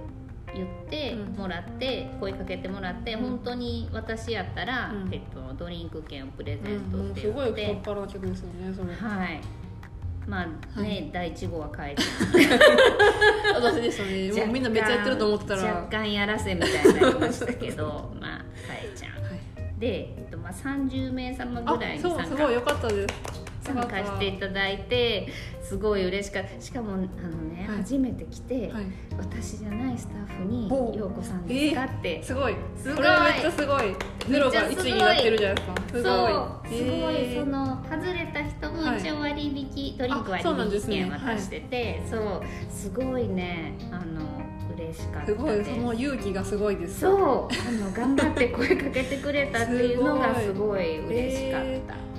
[0.56, 1.36] 言ってうん。
[1.36, 3.22] もらって、声かけてもらって、うん。
[3.22, 5.14] 本当に私やったら、うん。
[5.14, 8.94] えっと、ドリンク券をプレゼントうんってすごい太っ腹な曲ですよねそれ。
[8.94, 9.42] はい
[10.28, 10.44] ま
[10.76, 11.10] あね、はい。
[11.12, 12.02] 第1号は変えて
[13.54, 15.76] 私でしたねもうみんなめっちゃやってると思ってたら。
[15.76, 18.46] 若干やらせみたいになりましたけど まあか
[18.82, 19.12] えちゃん。
[19.12, 19.80] はい。
[19.80, 25.28] で、えっとまあ、30名様ぐらいあに参そうすごい加良かったです参加していただいて
[25.62, 26.62] すごい嬉しかった。
[26.62, 27.78] しかもあのね、はい。
[27.78, 28.86] 初めて来て、はい。
[29.18, 32.56] 私じゃないスタッフにほう「陽子さんですか?」って、すごい。
[32.76, 32.96] すごい。
[32.98, 33.96] これはめっちゃすごい。
[34.28, 34.92] ゼロがめっちゃすごい。
[34.92, 35.76] 1になってるじゃないですか。
[35.88, 36.04] すごい。
[36.04, 37.36] そうすごい。
[37.36, 44.22] その外れた人も一応割引、ドリンク割ですね引券渡しててそう,、すごいねあの
[44.76, 45.34] 嬉しかったす。
[45.36, 45.64] ごい。
[45.64, 47.02] その勇気がすごいです。
[47.02, 52.13] そうあの頑張って声かけてくれたっていうのがすすごい嬉しかった、へ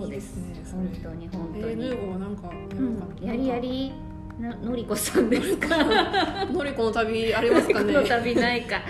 [0.00, 0.62] そうですね。
[0.70, 3.92] 本当に本当えー、に、ヌーゴはなんかやろうかうん、やりやり
[4.40, 5.76] なのりこさんですか？
[6.50, 7.92] のりこの旅ありますかね？
[7.94, 8.80] この旅ないか。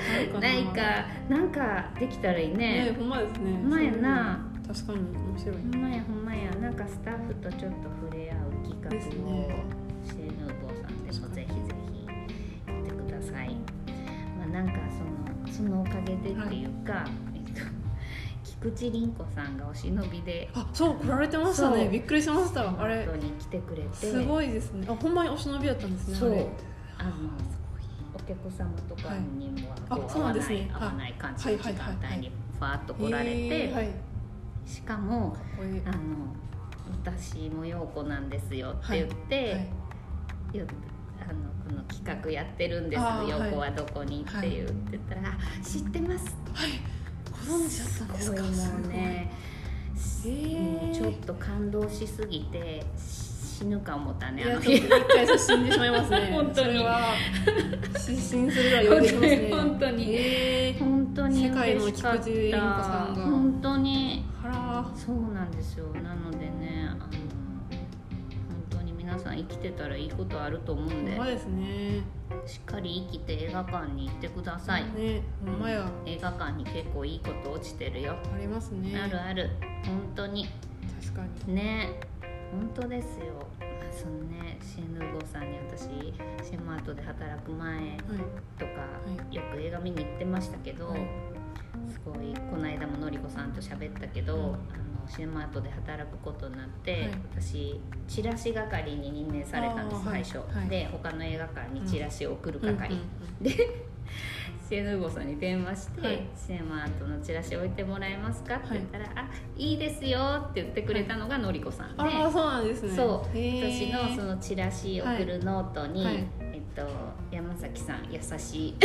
[0.41, 1.39] ないかな。
[1.39, 2.57] んかできたらいいね。
[2.87, 3.53] ねほんまですね。
[3.53, 4.39] ほんまやな。
[4.67, 6.51] 確かに面白いほんまやほんまや。
[6.61, 9.55] なんかスタッフとちょっと触れ合う企画を、ね。
[10.05, 13.49] シェヌーボーさんでもぜひぜひやってください。
[14.39, 17.32] まあなんかそのそのおかげでっていうか、えっと
[18.63, 21.89] 菊池凛子さんがお忍びであそう来られてましたね。
[21.89, 22.81] びっくりしました。
[22.81, 23.05] あれ。
[23.07, 24.07] 本当に来てくれて。
[24.07, 24.87] すごいですね。
[24.89, 26.31] あほんまにお忍びやったんですねそう。
[26.31, 27.11] あの
[28.15, 33.93] お客様とかにも合わないね合わない感じの時間帯にファーッと来られて、
[34.65, 35.37] しかも
[35.85, 35.99] あの
[37.03, 39.69] 私も陽子なんですよって言って、
[40.55, 47.02] あのこの企画やってるんです陽子はどこにって言ってたら、あ知ってますはい
[47.49, 48.37] ご存知だったんですか？
[48.37, 48.51] すごい。
[48.81, 49.31] もうね
[49.97, 50.61] すごいへー。
[50.87, 54.77] もうちょっと感動しすぎて死ぬか思ったねあの日。
[54.77, 56.31] 一回死んでしまいますね。
[56.35, 56.85] 本当に。
[57.97, 59.49] 失神するぐらいますね。
[59.51, 60.07] 本当に。
[60.15, 60.79] へー。
[60.79, 61.45] 本当に。
[61.49, 63.23] 世界の菊池凛子さんが。
[63.25, 64.25] 本当に。
[64.97, 65.87] そうなんですよ。
[66.03, 66.82] なのでね
[69.13, 72.03] 皆さん生きてたらいいことあると思うんでほんまですね。
[72.47, 75.87] しっかり生きて映画館に行ってください、ねほんまや。
[76.07, 78.99] 映画館に結構いいこと落ちてるよ、ありますね。
[78.99, 79.51] あるある。
[79.85, 80.49] 本当に。
[81.03, 81.55] 確かに。
[81.55, 81.91] ね。
[82.53, 83.47] 本当ですよ。
[83.93, 85.83] そのねシェヌーゴーさんに私
[86.43, 87.89] シェマートで働く前はい。
[88.59, 88.71] とか、
[89.31, 91.01] よく映画見に行ってましたけど、はい。
[91.87, 97.11] すごいこの間ものりこさんと喋ったけど、うんシェマートで働くことになって、はい。
[97.41, 100.69] 私チラシ係に任命されたんです最初、はい。
[100.69, 102.97] で他の映画館にチラシを送る係、
[103.41, 103.51] で
[104.69, 106.23] シェヌーゴーさんに電話して、はい。
[106.35, 112.91] シェマートのチラシ置いてもらえますか?」って言ったら「あいいですよ」って言ってくれたのがのりこさんで、ああそうなんですね。
[112.91, 113.37] そう。
[113.37, 116.27] 私のそのチラシ送るノートに、
[116.75, 116.83] と、
[117.31, 118.77] 山崎さん優しい。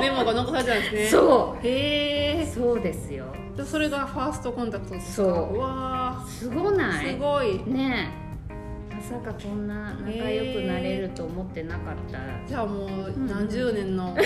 [0.00, 1.06] メモが残されてたんですね。
[1.08, 2.42] そへえ。
[2.42, 3.24] うそうですよ。
[3.64, 5.28] それがファーストコンタクトですか？
[5.28, 5.54] そう。
[5.56, 7.12] うわすごなーい？
[7.14, 7.62] すごい。
[7.66, 8.08] ね
[8.90, 8.94] え。
[8.94, 14.16] まさかこんな仲良くなれると思ってなかった、じゃあもううん何十年の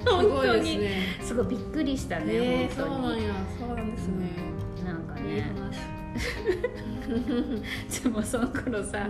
[0.00, 0.90] すごいですね。
[1.20, 3.34] すごいびっくりしたね、えー、そうなんや。
[3.58, 4.30] そうなんですね。
[4.84, 5.76] なんかいいね話
[8.02, 9.06] でもその頃さ、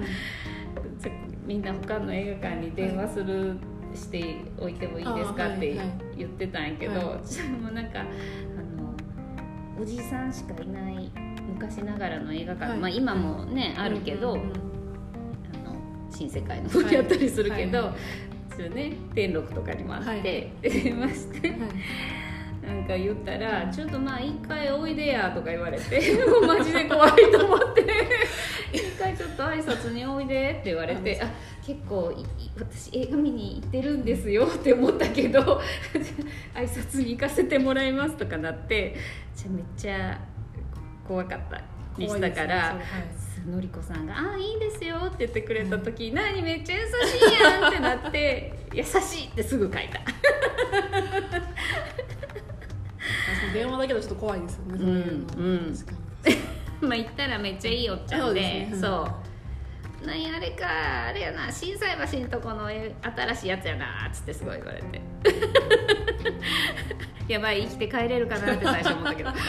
[1.01, 1.13] ちょ
[1.47, 3.57] みんな他の映画館に電話する、
[3.95, 8.95] しておいてもいいですかってはいはい言ってたんやけど、はい私もなんかあの
[9.81, 11.11] おじさんしかいない
[11.49, 12.79] 昔ながらの映画館、はい。
[12.79, 14.53] まあ今もね、あるけど、うんうんうん。
[14.53, 17.87] あの新世界の方やったりするけど、はい。
[17.89, 17.95] は
[18.57, 20.23] そうね天禄とかにもあって、はい。
[20.63, 21.59] 電話してはい
[22.67, 27.85] なんか言ったら「ちょっとまあ一回おいでや」とか言われて もうマジで怖いと思って
[28.73, 31.31] 「一回ちょっと挨拶においで」って言われて「あ
[31.65, 32.13] 結構
[32.59, 35.41] 私映画見に行ってるんですよ」って思ったけど
[36.55, 38.97] 挨拶に行かせてもらいますとかなって
[39.35, 40.19] じゃめっちゃ
[41.07, 41.61] 怖かった。
[41.99, 42.77] りしたから。
[43.47, 50.01] のりこさんが「ああいいですよ」って言ってくれた時「何めっちゃ優しいやん」ってなって「優しい」ってすぐ書いた
[53.53, 55.75] 電話だけどちょっと怖いですよねそういうのうんうん。
[56.89, 58.73] まあ言ったらめっちゃいいおっちゃんでね。
[58.79, 59.09] そ
[60.03, 60.07] う。
[60.07, 60.67] 何あれか
[61.09, 65.01] あれやな心斎橋のとこのえ新しいやつやなっつってすごい言われて。
[67.33, 69.31] やばい生きて帰れるかなって最初思ったけど。
[69.31, 69.37] に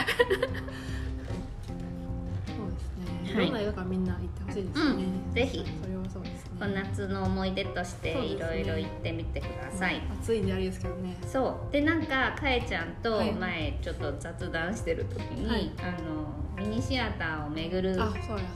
[3.27, 3.45] そうでい。
[3.45, 5.65] ろんな映画館みんな行ってほしいですね、うんぜひ。
[5.81, 6.23] それはそう
[6.65, 11.17] 夏の思い出としていろいろ行ってみてください、暑いんであれですけどね。
[11.27, 11.71] そう。
[11.71, 13.33] でなんかかえちゃんとはい。
[13.33, 15.71] 前ちょっと雑談してる時に、はい。
[15.79, 16.27] あの
[16.57, 17.95] ミニシアターを巡る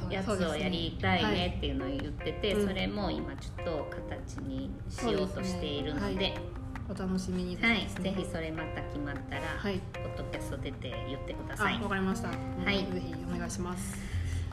[0.10, 6.42] やつをやりたいねっていうのを言ってて、はいそれも今ちょっと形にしようとしているのでそうです
[6.90, 7.88] お楽しみにはい。
[7.88, 9.80] ぜひそれまた決まったら、はい。
[9.94, 11.78] ポッドキャスト出て言ってください。
[11.78, 12.30] あわかりました。
[12.30, 12.34] い。
[12.34, 14.11] ぜひお願いします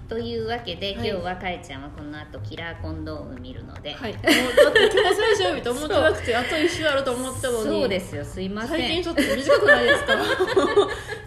[0.08, 1.08] というわけで、はい。
[1.10, 4.12] 今日はかえちゃんはこの後キラーコンドーム見るので、はい。
[4.14, 4.30] もうだ
[4.70, 7.64] って今日最終日と思ってなくてあと一週あると思ってたのに。
[7.64, 8.70] そうですよすいません。
[8.80, 10.14] 最近ちょっと短くないですか？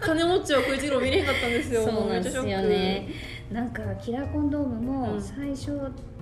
[0.00, 1.84] 金持ちは食い次郎見れへんかったんですよ。
[1.84, 3.08] そうなんですよね。
[3.52, 5.22] なんかキラーコンドームもうん。
[5.22, 5.54] 最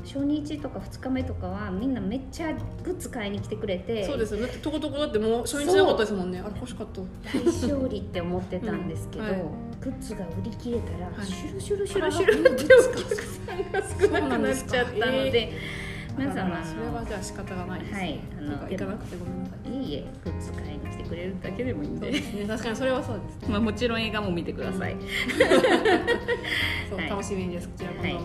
[0.05, 6.41] 初、初日とか2日目とかはみんなめっちゃグッズ買いに来てくれてクそうですよだってとことこだってもう初日なかったですもんね。
[6.41, 7.01] あれ欲しかった
[7.39, 9.43] 大勝利って思ってたんですけど、うんはい。
[9.81, 11.27] グッズが売り切れたら、はい。
[11.27, 15.53] シュルシュルシュルシュルってお客さんが少なくなっちゃったので
[16.17, 24.97] 皆様あそれはのじゃあ仕方がないですねはいあの行かなくてごめんなさいいいえグッズ買いに来てくれるだけでもいいんでね確かにそれはそうですねまあもちろん映画も見てください、
[26.91, 28.19] そう、はい楽しみですこちらこはいそ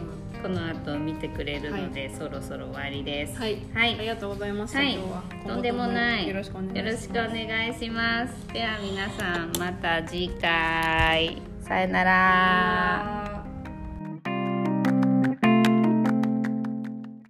[0.45, 3.39] この後見てくれるので、そろそろ終わりです。
[3.39, 3.95] はい、はい。
[3.95, 4.93] ありがとうございました、はい。
[4.93, 5.23] 今日は。
[5.47, 6.27] とんでもない。
[6.27, 6.77] よろしくお願いします。
[6.77, 8.53] よろしくお願いします。
[8.53, 11.41] では皆さんまた次回。
[11.61, 13.34] さよなら